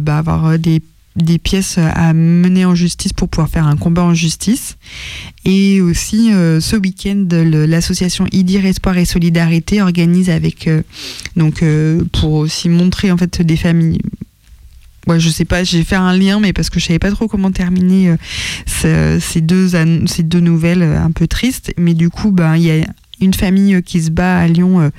[0.00, 0.80] bah, avoir des
[1.16, 4.76] des pièces à mener en justice pour pouvoir faire un combat en justice.
[5.44, 10.82] Et aussi, euh, ce week-end, l'association IDIR Espoir et Solidarité organise avec, euh,
[11.36, 14.00] donc, euh, pour aussi montrer en fait des familles.
[15.08, 17.26] Ouais, je sais pas, j'ai fait un lien, mais parce que je savais pas trop
[17.26, 18.16] comment terminer euh,
[18.66, 19.70] ce- ces, deux,
[20.06, 21.74] ces deux nouvelles un peu tristes.
[21.76, 22.86] Mais du coup, ben, il y a
[23.22, 24.90] une famille euh, qui se bat à Lyon euh,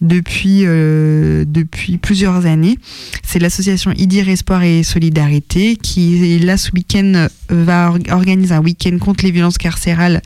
[0.00, 2.78] depuis, euh, depuis plusieurs années.
[3.22, 8.96] C'est l'association IDIR Espoir et Solidarité qui, là, ce week-end, va or- organiser un week-end
[8.98, 10.22] contre les violences carcérales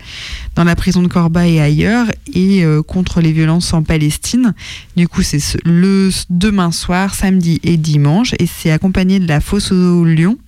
[0.54, 4.54] dans la prison de Corba et ailleurs et contre les violences en Palestine.
[4.96, 9.40] Du coup, c'est ce- le demain soir, samedi et dimanche et c'est accompagné de la
[9.40, 10.38] fosse au Lyon.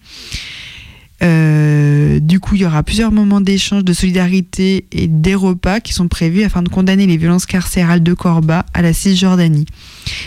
[1.22, 5.92] Euh, du coup, il y aura plusieurs moments d'échange, de solidarité et des repas qui
[5.92, 9.66] sont prévus afin de condamner les violences carcérales de Corba à la Cisjordanie.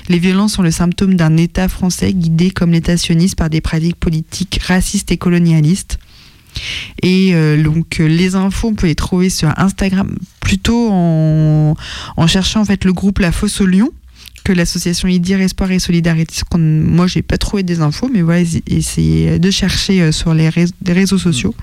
[0.10, 3.96] Les violences sont le symptôme d'un État français guidé comme l'État sioniste par des pratiques
[3.96, 5.98] politiques racistes et colonialistes.
[7.02, 11.76] Et euh, donc euh, les infos, on peut les trouver sur Instagram, plutôt en,
[12.18, 13.90] en cherchant en fait le groupe La Fosse au Lion
[14.52, 16.36] que l'association IDIR Espoir et Solidarité.
[16.58, 20.50] Moi, j'ai pas trouvé des infos, mais voilà, essa- essayez de chercher euh, sur les,
[20.50, 21.56] réseaux- les réseaux sociaux.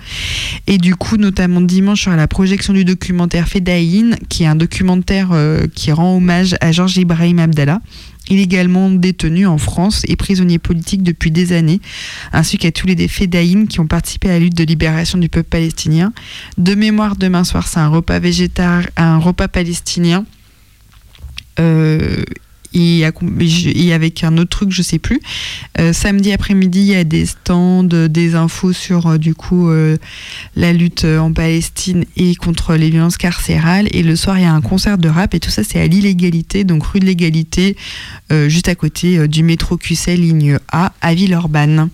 [0.66, 5.28] Et du coup, notamment dimanche, sur la projection du documentaire Fedaïn, qui est un documentaire
[5.32, 7.80] euh, qui rend hommage à Georges Ibrahim Abdallah,
[8.30, 11.80] illégalement détenu en France et prisonnier politique depuis des années,
[12.32, 15.48] ainsi qu'à tous les Fedaïn qui ont participé à la lutte de libération du peuple
[15.50, 16.12] palestinien.
[16.56, 20.24] De mémoire, demain soir, c'est un repas végétarien, un repas palestinien.
[21.60, 22.22] Euh,
[22.74, 23.04] et,
[23.92, 25.20] avec un autre truc, je sais plus.
[25.78, 29.96] Euh, samedi après-midi, il y a des stands, des infos sur euh, du coup euh,
[30.56, 33.88] la lutte en Palestine et contre les violences carcérales.
[33.92, 35.86] Et le soir, il y a un concert de rap et tout ça, c'est à
[35.86, 37.76] l'illégalité, donc rue de l'égalité,
[38.30, 41.88] juste à côté du métro QC ligne A à Villeurbanne.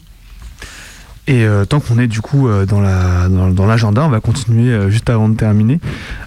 [1.27, 5.09] Et tant qu'on est du coup dans la dans, dans l'agenda, on va continuer juste
[5.11, 5.81] avant de terminer.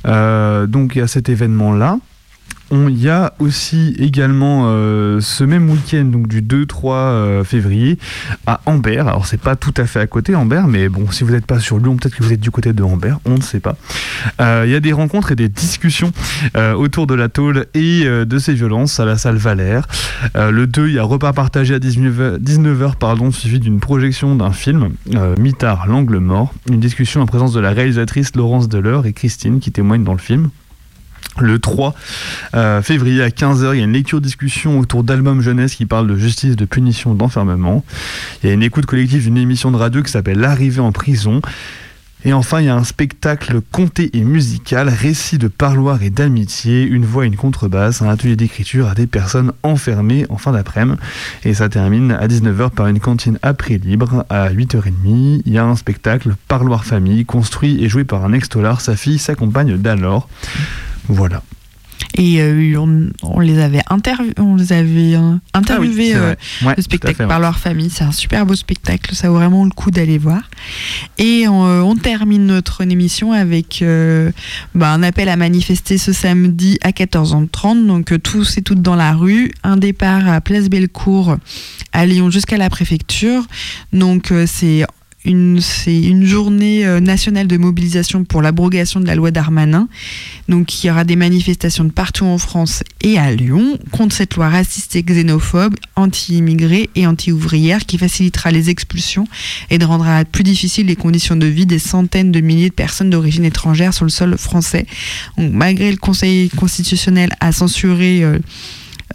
[0.05, 1.73] Donc il y a cet événement
[2.69, 7.97] On y a aussi également euh, ce même week-end, donc du 2-3 euh, février,
[8.45, 9.07] à Ambert.
[9.07, 11.59] Alors c'est pas tout à fait à côté Ambert, mais bon, si vous n'êtes pas
[11.59, 13.77] sur Lyon, peut-être que vous êtes du côté de Ambert, on ne sait pas.
[14.41, 16.11] Euh, Il y a des rencontres et des discussions
[16.77, 19.87] autour de la tôle et de ces violences à la salle Valère.
[20.35, 24.51] Le 2, il y a repas partagé à 19h, 19h pardon, suivi d'une projection d'un
[24.51, 24.89] film,
[25.37, 26.53] Mitard, l'angle mort.
[26.69, 30.19] Une discussion en présence de la réalisatrice Laurence Deleur et Christine qui témoignent dans le
[30.19, 30.49] film.
[31.39, 31.93] Le 3
[32.55, 36.15] euh, février à 15h, il y a une lecture-discussion autour d'albums jeunesse qui parle de
[36.15, 37.83] justice, de punition, d'enfermement.
[38.41, 41.41] Il y a une écoute collective d'une émission de radio qui s'appelle L'arrivée en prison.
[42.25, 46.81] Et enfin, il y a un spectacle conté et musical, récit de parloir et d'amitié,
[46.81, 50.97] une voix et une contrebasse, un atelier d'écriture à des personnes enfermées en fin d'après-midi.
[51.45, 54.25] Et ça termine à 19h par une cantine après libre.
[54.29, 58.81] À 8h30, il y a un spectacle Parloir famille, construit et joué par un ex-tolard.
[58.81, 60.27] Sa fille s'accompagne d'alors.
[61.07, 61.43] Voilà.
[62.15, 66.35] Et euh, on, on les avait, interv- on les avait euh, interviewés Ah euh.
[66.61, 67.29] Ouais, le tout à spectacle fait, ouais.
[67.29, 67.89] par leur famille.
[67.89, 70.41] C'est un super beau spectacle, ça vaut vraiment le coup d'aller voir.
[71.17, 74.31] Et euh, on termine notre émission avec euh,
[74.75, 77.87] bah, un appel à manifester ce samedi à 14h30.
[77.87, 79.51] Donc euh, tous et toutes dans la rue.
[79.63, 81.37] Un départ à Place Bellecour
[81.93, 83.45] à Lyon jusqu'à la préfecture.
[83.91, 84.85] Donc euh, c'est
[85.59, 89.89] c'est une journée euh, nationale de mobilisation pour l'abrogation de la loi Darmanin.
[90.47, 94.35] Donc il y aura des manifestations de partout en France et à Lyon contre cette
[94.35, 99.27] loi raciste et xénophobe, anti-immigrée et anti-ouvrière qui facilitera les expulsions
[99.69, 103.45] et rendra plus difficile les conditions de vie des centaines de milliers de personnes d'origine
[103.45, 104.85] étrangère sur le sol français.
[105.37, 108.39] Donc, malgré le Conseil constitutionnel a censuré euh,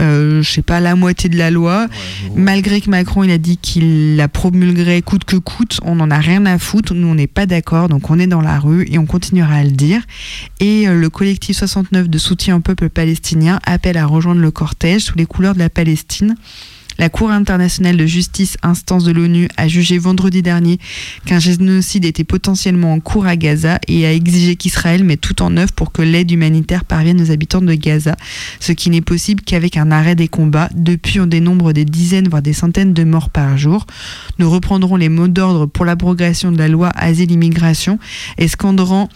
[0.01, 1.88] je sais pas, la moitié de la loi.
[2.34, 6.18] Malgré que Macron il a dit qu'il la promulguerait coûte que coûte, on n'en a
[6.18, 6.95] rien à foutre.
[6.95, 9.64] Nous on n'est pas d'accord, donc on est dans la rue et on continuera à
[9.64, 10.03] le dire.
[10.61, 15.03] Et euh, le collectif 69 de soutien au peuple palestinien appelle à rejoindre le cortège
[15.03, 16.36] sous les couleurs de la Palestine.
[17.03, 20.78] La Cour internationale de justice, instance de l'ONU, a jugé vendredi dernier
[21.26, 25.57] qu'un génocide était potentiellement en cours à Gaza et a exigé qu'Israël mette tout en
[25.57, 28.14] œuvre pour que l'aide humanitaire parvienne aux habitants de Gaza,
[28.61, 30.68] ce qui n'est possible qu'avec un arrêt des combats.
[30.76, 33.84] Depuis, on dénombre des dizaines, voire des centaines de morts par jour.
[34.38, 37.98] Nous reprendrons les mots d'ordre pour l'abrogation de la loi Asile-Immigration
[38.38, 39.09] et scanderons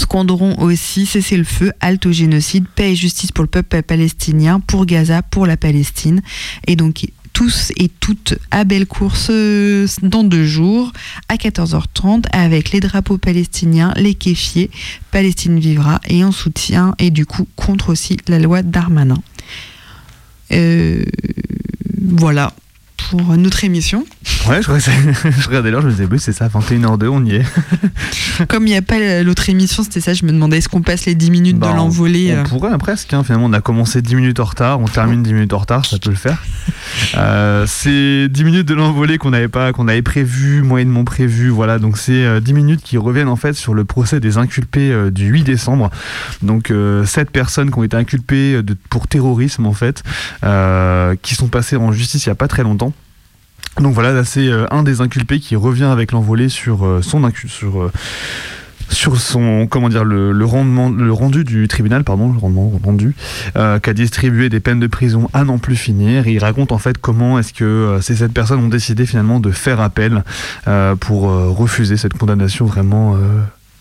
[0.00, 4.58] scanderont aussi cesser le feu, halte au génocide, paix et justice pour le peuple palestinien,
[4.60, 6.20] pour Gaza, pour la Palestine.
[6.66, 10.92] Et donc tous et toutes à Bellecour ce- dans deux jours
[11.28, 14.70] à 14h30 avec les drapeaux palestiniens, les kéfiers,
[15.12, 19.22] Palestine vivra et en soutien et du coup contre aussi la loi Darmanin.
[20.52, 21.04] Euh,
[22.02, 22.52] voilà
[23.08, 24.04] pour notre émission.
[24.48, 24.84] Ouais, je, crois que
[25.40, 27.44] je regardais l'heure, je me disais, oui, c'est ça, 21h02, on y est.
[28.48, 31.06] Comme il n'y a pas l'autre émission, c'était ça, je me demandais est-ce qu'on passe
[31.06, 33.60] les 10 minutes Bah, de l'envolée On euh, pourrait hein, presque, hein, finalement, on a
[33.60, 36.42] commencé 10 minutes en retard, on termine 10 minutes en retard, ça peut le faire.
[37.16, 41.78] Euh, c'est 10 minutes de l'envolée qu'on n'avait pas, qu'on avait prévu, moyennement prévu, voilà,
[41.78, 45.10] donc c'est euh, 10 minutes qui reviennent en fait sur le procès des inculpés euh,
[45.10, 45.90] du 8 décembre.
[46.42, 50.02] Donc euh, 7 personnes qui ont été inculpées euh, pour terrorisme en fait,
[50.44, 52.92] euh, qui sont passées en justice il n'y a pas très longtemps.
[53.78, 57.30] Donc voilà, là c'est euh, un des inculpés qui revient avec l'envolée sur euh, son
[57.46, 57.92] sur euh,
[58.90, 63.14] sur son comment dire le, rendement le rendu du tribunal pardon le rendement rendu
[63.56, 66.26] euh, qu'a distribué des peines de prison à n'en plus finir.
[66.26, 69.50] Il raconte en fait comment est-ce que euh, ces sept personnes ont décidé finalement de
[69.50, 70.24] faire appel
[70.68, 73.16] euh, pour euh, refuser cette condamnation vraiment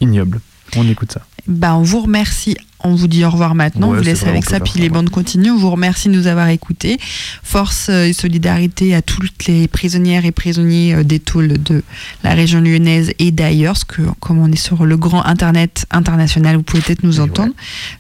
[0.02, 0.40] ignoble.
[0.76, 2.56] On écoute ça Bah, on vous remercie.
[2.82, 3.88] On vous dit au revoir maintenant.
[3.90, 5.50] Ouais, on vous laisse avec ça, puis les bandes continuent.
[5.50, 6.98] On vous remercie de nous avoir écoutés.
[7.44, 11.84] Force euh, et solidarité à toutes les prisonnières et prisonniers euh, des tôles de
[12.24, 16.56] la région lyonnaise et d'ailleurs, parce que comme on est sur le grand internet international,
[16.58, 17.54] vous pouvez peut-être nous entendre.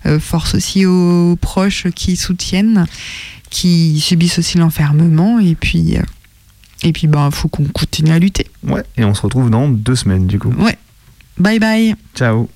[0.05, 2.85] Euh, force aussi aux proches qui soutiennent,
[3.49, 5.39] qui subissent aussi l'enfermement.
[5.39, 6.03] Et puis, euh,
[6.83, 8.45] et puis, ben, faut qu'on continue à lutter.
[8.63, 10.77] ouais et on se retrouve dans deux semaines du coup Ouais.
[11.39, 11.95] Bye bye.
[12.15, 12.47] ciao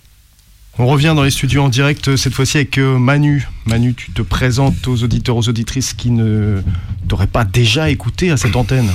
[0.80, 3.48] On revient dans les studios en direct euh, cette fois-ci avec euh, Manu.
[3.66, 6.62] Manu, tu te présentes aux auditeurs, aux auditrices qui ne
[7.08, 8.90] t'auraient pas déjà écouté à cette antenne.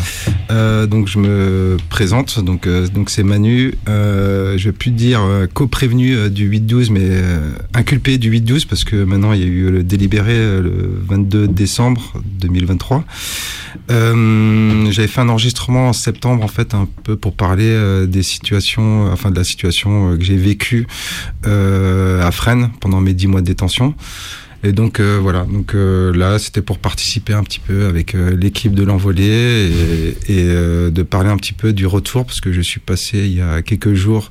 [0.51, 3.75] Euh, donc je me présente, donc euh, donc c'est Manu.
[3.89, 7.09] Euh, je vais plus dire euh, co-prévenu du 8-12, mais
[7.75, 12.14] inculpé du 8-12 parce que maintenant il y a eu le délibéré le 22 décembre
[12.41, 13.05] 2023.
[13.91, 19.11] Euh, J'avais fait un enregistrement en septembre en fait un peu pour parler des situations,
[19.11, 20.87] enfin de la situation que j'ai vécue
[21.45, 23.95] à Fresnes pendant mes 10 mois de détention.
[24.64, 28.36] Et donc euh, voilà, donc euh, là c'était pour participer un petit peu avec euh,
[28.36, 32.52] l'équipe de l'envolée et, et, euh, de parler un petit peu du retour parce que
[32.52, 34.30] je suis passé il y a quelques jours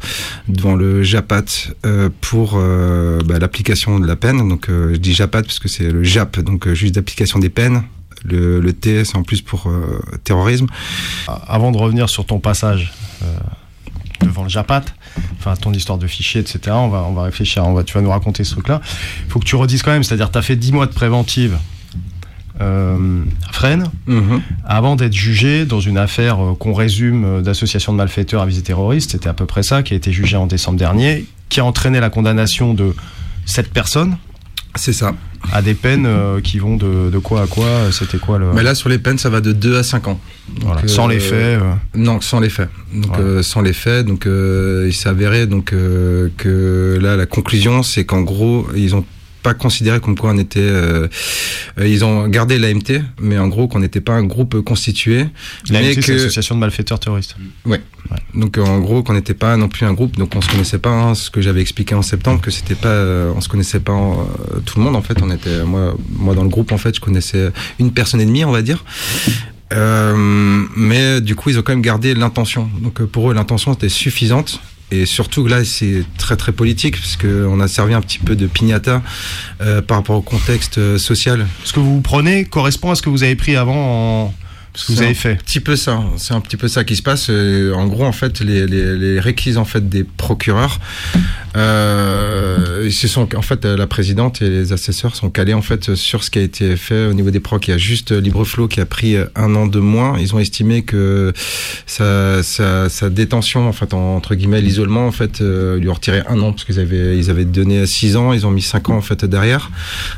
[0.49, 1.45] devant le JAPAT
[1.85, 4.49] euh, pour euh, bah, l'application de la peine.
[4.49, 7.83] Donc je dis JAPAT parce que c'est le JAP, donc juste d'application des peines.
[8.25, 9.71] Le, le T en plus pour
[10.23, 10.65] terrorisme.
[11.27, 12.91] Avant de revenir sur ton passage
[14.27, 14.83] devant le Japat,
[15.39, 18.01] enfin ton histoire de fichier, etc., on va, on va réfléchir, on va, tu vas
[18.01, 18.81] nous raconter ce truc-là.
[19.25, 21.57] Il faut que tu redises quand même, c'est-à-dire tu as fait 10 mois de préventive
[22.59, 24.41] euh, à Fresnes, Mhm.
[24.65, 28.63] avant d'être jugé dans une affaire euh, qu'on résume euh, d'association de malfaiteurs à visée
[28.63, 31.65] terroriste, c'était à peu près ça, qui a été jugé en décembre dernier, qui a
[31.65, 32.95] entraîné la condamnation de
[33.45, 34.17] sept personnes
[34.77, 35.13] C'est ça.
[35.51, 38.53] à des peines euh, qui vont de, de quoi à quoi euh, C'était quoi le...
[38.53, 40.19] Mais là sur les peines ça va de 2 à 5 ans.
[40.55, 41.59] Donc, voilà, sans les faits.
[41.61, 42.69] euh, Non, sans les faits.
[42.93, 45.73] Donc sans les faits, donc il s'est avéré donc
[46.37, 49.03] que là la conclusion c'est qu'en gros ils ont
[49.43, 51.07] pas considéré comme quoi on était euh,
[51.79, 55.25] euh, ils ont gardé l'AMT mais en gros qu'on n'était pas un groupe constitué
[55.69, 57.35] la mais MT, c'est que l'association de malfaiteurs terroristes.
[58.33, 60.79] donc euh, en gros qu'on n'était pas non plus un groupe donc on se connaissait
[60.79, 63.79] pas hein, ce que j'avais expliqué en septembre que c'était pas euh, on se connaissait
[63.79, 65.21] pas euh, tout le monde en fait.
[65.21, 68.45] On était moi moi dans le groupe en fait je connaissais une personne et demie
[68.45, 68.83] on va dire.
[69.71, 72.69] Mais du coup ils ont quand même gardé l'intention.
[72.81, 74.59] Donc pour eux l'intention était suffisante
[74.91, 78.35] et surtout là c'est très très politique parce que on a servi un petit peu
[78.35, 79.01] de pignata
[79.61, 81.47] euh, par rapport au contexte euh, social.
[81.63, 84.33] Ce que vous prenez correspond à ce que vous avez pris avant en...
[84.77, 85.35] ce que vous avez un fait.
[85.35, 87.27] petit peu ça, c'est un petit peu ça qui se passe.
[87.29, 90.79] Euh, en gros, en fait, les, les, les requises en fait des procureurs,
[91.77, 95.95] euh, se sont en fait euh, la présidente et les assesseurs sont calés en fait
[95.95, 97.67] sur ce qui a été fait au niveau des procs.
[97.67, 100.17] Il y a juste euh, Libreflow qui a pris euh, un an de moins.
[100.19, 101.33] Ils ont estimé que
[101.85, 105.93] sa, sa, sa détention, en fait, en- entre guillemets, l'isolement, en fait, euh, lui ont
[105.93, 108.89] retiré un an parce qu'ils avaient ils avaient donné six ans, ils ont mis cinq
[108.89, 109.71] ans en fait derrière.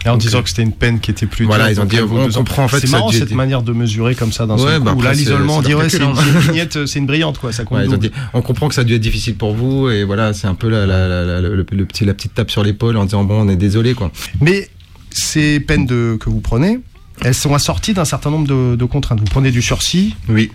[0.05, 1.99] Et en Donc, disant que c'était une peine qui était plus voilà, ils ont dit,
[2.01, 4.81] on comprend, en fait, C'est marrant cette manière de mesurer comme ça d'un Ouais, seul
[4.81, 5.01] bah coup.
[5.01, 6.13] Là, l'isolement, on dirait c'est une, hein.
[6.41, 7.53] vignette, c'est une brillante quoi.
[7.53, 10.03] Ça compte Ouais, dit- on comprend que ça a dû être difficile pour vous et
[10.03, 12.63] voilà, c'est un peu la, la, la- la- le, le petit, la petite tape sur
[12.63, 14.11] l'épaule en disant bon, on est désolé quoi.
[14.41, 14.67] Mais
[15.11, 16.79] ces peines de, que vous prenez,
[17.21, 19.19] elles sont assorties d'un certain nombre de, de contraintes.
[19.19, 20.15] Vous prenez du sursis.
[20.29, 20.51] Oui.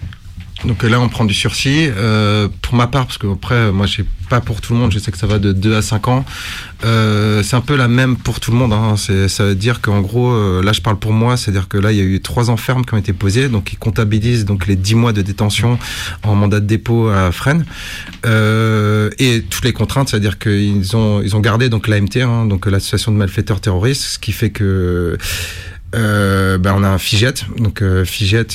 [0.65, 1.89] Donc là, on prend du sursis.
[1.89, 4.93] Euh, pour ma part, parce que après, moi, je sais pas pour tout le monde,
[4.93, 6.25] je sais que ça va de 2 à 5 ans.
[6.85, 8.73] Euh, c'est un peu la même pour tout le monde.
[8.73, 8.97] Hein.
[8.97, 11.99] Ça veut dire qu'en gros, euh, là, je parle pour moi, c'est-à-dire que là, il
[11.99, 14.77] y a eu trois ans fermes qui ont été posés, donc ils comptabilisent donc les
[14.77, 15.79] 10 mois de détention
[16.23, 17.65] en mandat de dépôt à Fresnes.
[18.25, 22.67] Euh, et toutes les contraintes, c'est-à-dire qu'ils ont, ils ont gardé donc l'AMT, hein, donc
[22.67, 25.19] l'association de malfaiteurs terroristes, ce qui fait que
[25.95, 28.05] euh, ben, on a un FIGET, donc euh,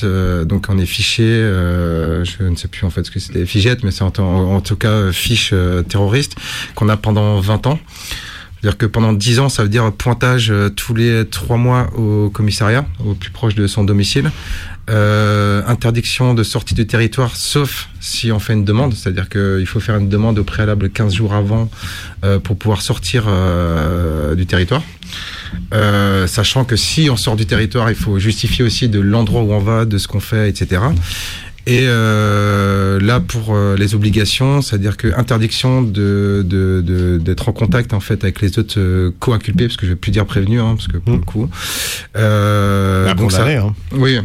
[0.04, 3.46] euh, donc on est fiché, euh, je ne sais plus en fait ce que c'était
[3.46, 5.54] FIGET, mais c'est en, tout cas euh, fiche
[5.88, 6.36] terroriste
[6.76, 7.80] qu'on a pendant 20 ans.
[8.62, 12.86] C'est-à-dire que pendant 10 ans, ça veut dire pointage tous les 3 mois au commissariat,
[13.06, 14.32] au plus proche de son domicile.
[14.90, 19.80] Euh, interdiction de sortie du territoire, sauf si on fait une demande, c'est-à-dire qu'il faut
[19.80, 21.70] faire une demande au préalable 15 jours avant
[22.24, 24.82] euh, pour pouvoir sortir euh, du territoire.
[25.74, 29.52] Euh, sachant que si on sort du territoire, il faut justifier aussi de l'endroit où
[29.54, 30.82] on va, de ce qu'on fait, etc.
[31.68, 37.52] Et euh, là, pour euh, les obligations, c'est-à-dire que interdiction de de- de- d'être en
[37.52, 40.62] contact en fait avec les autres euh, co-inculpés, parce que je vais plus dire prévenus,
[40.62, 41.18] hein, parce que pour Mm.
[41.20, 41.50] le coup.
[42.16, 43.76] Euh, Bah, donc ça, hein.
[43.92, 44.18] oui.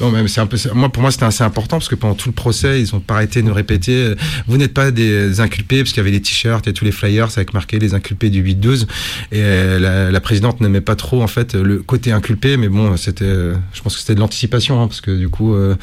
[0.00, 2.28] Non, mais c'est un peu, moi, pour moi, c'était assez important parce que pendant tout
[2.28, 4.14] le procès, ils ont pas arrêté de nous répéter, euh,
[4.48, 7.28] vous n'êtes pas des inculpés parce qu'il y avait les t-shirts et tous les flyers
[7.36, 8.82] avec marqué les inculpés du 8-12.
[8.82, 8.86] Et
[9.34, 13.54] euh, la, présidente n'aimait pas trop, en fait, le côté inculpé, mais bon, c'était, euh,
[13.72, 15.76] je pense que c'était de l'anticipation, hein, parce que du coup, euh,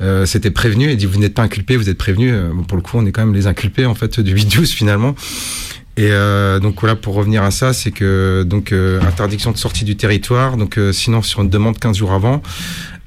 [0.00, 2.32] euh, c'était prévenu et dit, vous n'êtes pas inculpés, vous êtes prévenus.
[2.34, 4.72] Euh, bon, pour le coup, on est quand même les inculpés, en fait, du 8-12
[4.72, 5.14] finalement.
[5.98, 9.84] Et euh, donc voilà, pour revenir à ça, c'est que donc euh, interdiction de sortie
[9.84, 12.42] du territoire, donc euh, sinon sur une demande 15 jours avant.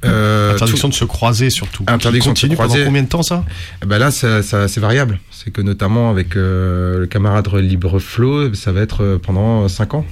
[0.03, 1.83] Euh, Interdiction de se croiser surtout.
[1.87, 2.85] Interdiction Qui de se continue pendant croiser.
[2.85, 3.43] combien de temps ça?
[3.81, 5.19] Tout- ben là, ça, ça- c'est variable.
[5.31, 10.05] C'est que notamment avec euh, le camarade Libreflow, ça va être euh, pendant 5 ans.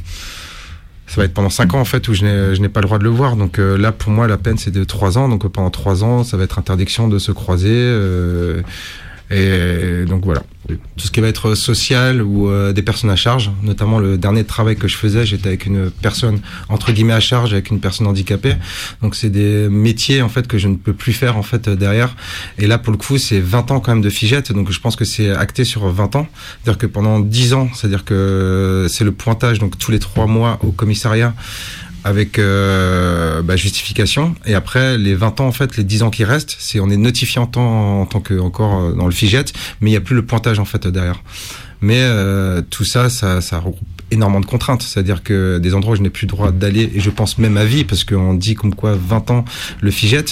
[1.06, 3.04] Ça va être pendant 5 ans en fait où je n'ai, pas le droit de
[3.04, 3.36] le voir.
[3.36, 5.30] Donc euh, là, pour moi, la peine c'est de 3 ans.
[5.30, 7.70] Donc pendant 3 ans, ça va être interdiction de se croiser.
[9.34, 10.44] Euh, et donc voilà.
[10.68, 14.46] Tout ce qui va être social ou euh, des personnes à charge, notamment le dernier
[14.46, 18.08] travail que je faisais, j'étais avec une personne entre guillemets à charge, avec une personne
[18.08, 18.56] handicapée.
[19.02, 21.76] Donc c'est des métiers en fait que je ne peux plus faire en fait euh,
[21.76, 22.16] derrière.
[22.60, 24.96] Et là pour le coup c'est 20 ans quand même de figette, donc je pense
[24.96, 26.28] que c'est acté sur 20 ans.
[26.64, 30.60] C'est-à-dire que pendant 10 ans, c'est-à-dire que c'est le pointage donc tous les 3 mois
[30.64, 31.34] au commissariat
[32.04, 34.36] avec euh, bah, justification.
[34.46, 36.98] Et après les 20 ans en fait les 10 ans qui restent c'est on est
[36.98, 39.46] notifié en tant, en tant que encore euh, dans le FIGET
[39.82, 41.22] mais il n'y a plus le pointage en fait derrière.
[41.82, 44.82] Mais euh, tout ça, ça, ça regroupe énormément de contraintes.
[44.82, 47.58] C'est-à-dire que des endroits où je n'ai plus le droit d'aller, et je pense même
[47.58, 49.46] à vie, parce qu'on dit comme quoi 20 ans
[49.82, 50.26] le FIGET,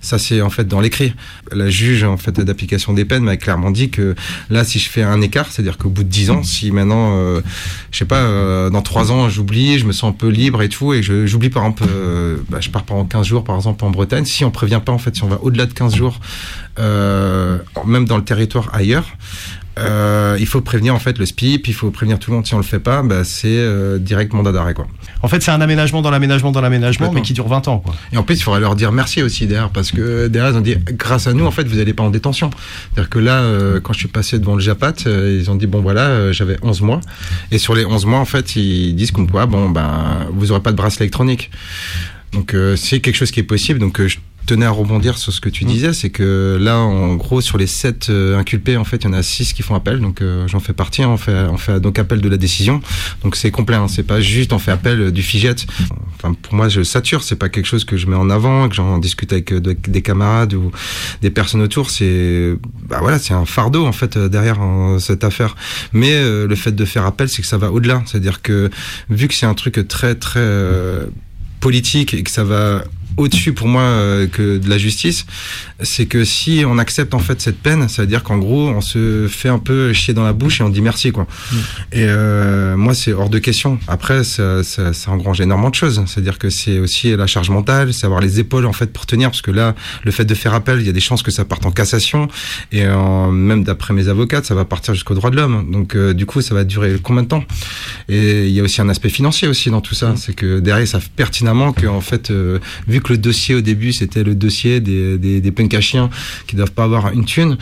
[0.00, 1.14] ça c'est en fait dans l'écrit.
[1.52, 4.14] La juge en fait d'application des peines m'a clairement dit que
[4.50, 7.40] là, si je fais un écart, c'est-à-dire qu'au bout de 10 ans, si maintenant, euh,
[7.90, 10.68] je sais pas, euh, dans 3 ans, j'oublie, je me sens un peu libre et
[10.68, 13.90] tout, et j'oublie par exemple, euh, bah, je pars pendant 15 jours par exemple en
[13.90, 16.20] Bretagne, si on prévient pas en fait, si on va au-delà de 15 jours,
[16.78, 19.06] euh, même dans le territoire ailleurs,
[19.78, 22.46] euh, il faut prévenir en fait le SPIP, il faut prévenir tout le monde.
[22.46, 24.86] Si on le fait pas, bah, c'est euh, direct mandat d'arrêt quoi.
[25.22, 27.78] En fait, c'est un aménagement dans l'aménagement dans l'aménagement, mais qui dure 20 ans.
[27.78, 27.94] Quoi.
[28.12, 30.60] Et en plus, il faudra leur dire merci aussi derrière, parce que derrière, ils ont
[30.60, 32.50] dit, grâce à nous, en fait, vous n'allez pas en détention.
[32.92, 35.66] C'est-à-dire que là, euh, quand je suis passé devant le JAPAT, euh, ils ont dit,
[35.66, 37.00] bon voilà, euh, j'avais 11 mois.
[37.50, 40.62] Et sur les 11 mois, en fait, ils disent comme quoi, bon, ben, vous aurez
[40.62, 41.50] pas de bracelet électronique.
[42.32, 43.78] Donc, euh, c'est quelque chose qui est possible.
[43.78, 47.14] Donc, euh, je tenais à rebondir sur ce que tu disais, c'est que là, en
[47.16, 50.00] gros, sur les 7 inculpés, en fait, il y en a 6 qui font appel.
[50.00, 51.02] Donc, euh, j'en fais partie.
[51.02, 51.08] hein.
[51.10, 52.80] on fait, on fait donc appel de la décision.
[53.22, 53.76] Donc, c'est complet.
[53.76, 53.88] Hein.
[53.88, 55.66] C'est pas juste on fait appel euh, du FIGET.
[56.14, 57.22] Enfin, pour moi, je sature.
[57.22, 59.76] C'est pas quelque chose que je mets en avant, que j'en discute avec euh, de-
[59.88, 60.70] des camarades ou
[61.22, 61.90] des personnes autour.
[61.90, 62.54] C'est,
[62.88, 65.56] bah voilà, c'est un fardeau en fait euh, derrière euh, cette affaire.
[65.92, 68.02] Mais euh, le fait de faire appel, c'est que ça va au-delà.
[68.06, 68.70] C'est-à-dire que
[69.10, 71.06] vu que c'est un truc très très euh,
[71.60, 72.84] politique et que ça va
[73.16, 75.26] au-dessus pour moi euh, que de la justice,
[75.80, 78.80] c'est que si on accepte en fait cette peine, ça veut dire qu'en gros on
[78.80, 81.26] se fait un peu chier dans la bouche et on dit merci quoi.
[81.92, 83.78] Et euh, moi c'est hors de question.
[83.88, 86.02] Après ça, ça, ça engrange énormément de choses.
[86.06, 89.30] C'est-à-dire que c'est aussi la charge mentale, c'est avoir les épaules en fait pour tenir,
[89.30, 91.44] parce que là le fait de faire appel, il y a des chances que ça
[91.44, 92.28] parte en cassation
[92.72, 95.70] et euh, même d'après mes avocates, ça va partir jusqu'aux droits de l'homme.
[95.70, 97.44] Donc euh, du coup ça va durer combien de temps?
[98.08, 100.84] Et il y a aussi un aspect financier aussi dans tout ça, c'est que derrière
[100.84, 104.34] ils savent pertinemment que en fait euh, vu que le dossier au début c'était le
[104.34, 105.52] dossier des, des, des
[106.46, 107.56] qui doivent pas avoir une thune,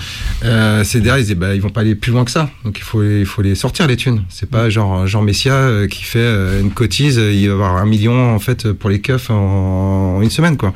[0.44, 2.78] euh, c'est derrière ils disaient bah ils vont pas aller plus loin que ça, donc
[2.78, 4.24] il faut il faut les sortir les thunes.
[4.28, 7.86] C'est pas genre Jean Messia euh, qui fait euh, une cotise, il va avoir un
[7.86, 10.72] million en fait pour les keufs en, en une semaine quoi.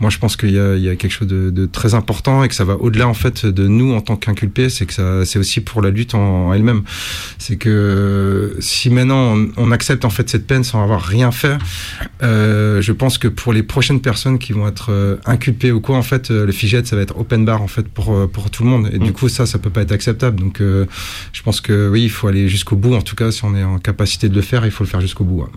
[0.00, 2.42] Moi, je pense qu'il y a, il y a quelque chose de, de très important
[2.44, 4.68] et que ça va au-delà en fait de nous en tant qu'inculpés.
[4.68, 6.82] C'est que ça, c'est aussi pour la lutte en, en elle-même.
[7.38, 11.56] C'est que si maintenant on, on accepte en fait cette peine sans avoir rien fait,
[12.22, 15.96] euh, je pense que pour les prochaines personnes qui vont être euh, inculpées ou quoi,
[15.96, 18.50] en fait, euh, le FIGET, ça va être open bar en fait pour euh, pour
[18.50, 18.90] tout le monde.
[18.92, 20.38] Et du coup, ça, ça peut pas être acceptable.
[20.40, 20.86] Donc, euh,
[21.32, 22.94] je pense que oui, il faut aller jusqu'au bout.
[22.94, 25.00] En tout cas, si on est en capacité de le faire, il faut le faire
[25.00, 25.42] jusqu'au bout.
[25.42, 25.48] ouais.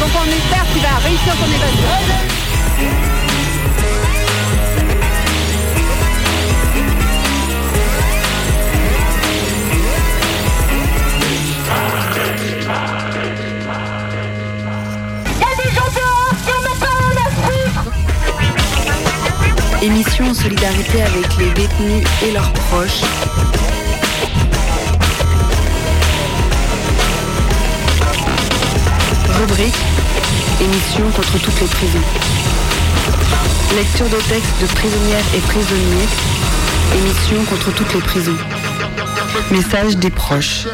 [0.00, 2.30] Donc on espère qu'il va réussir son évasion.
[19.82, 23.02] Émission en solidarité avec les détenus et leurs proches.
[29.40, 29.89] Rubrique
[30.62, 32.02] Émission contre toutes les prisons.
[33.74, 36.08] Lecture de textes de prisonnières et prisonniers.
[36.98, 38.36] Émission contre toutes les prisons.
[39.50, 40.66] Message des proches.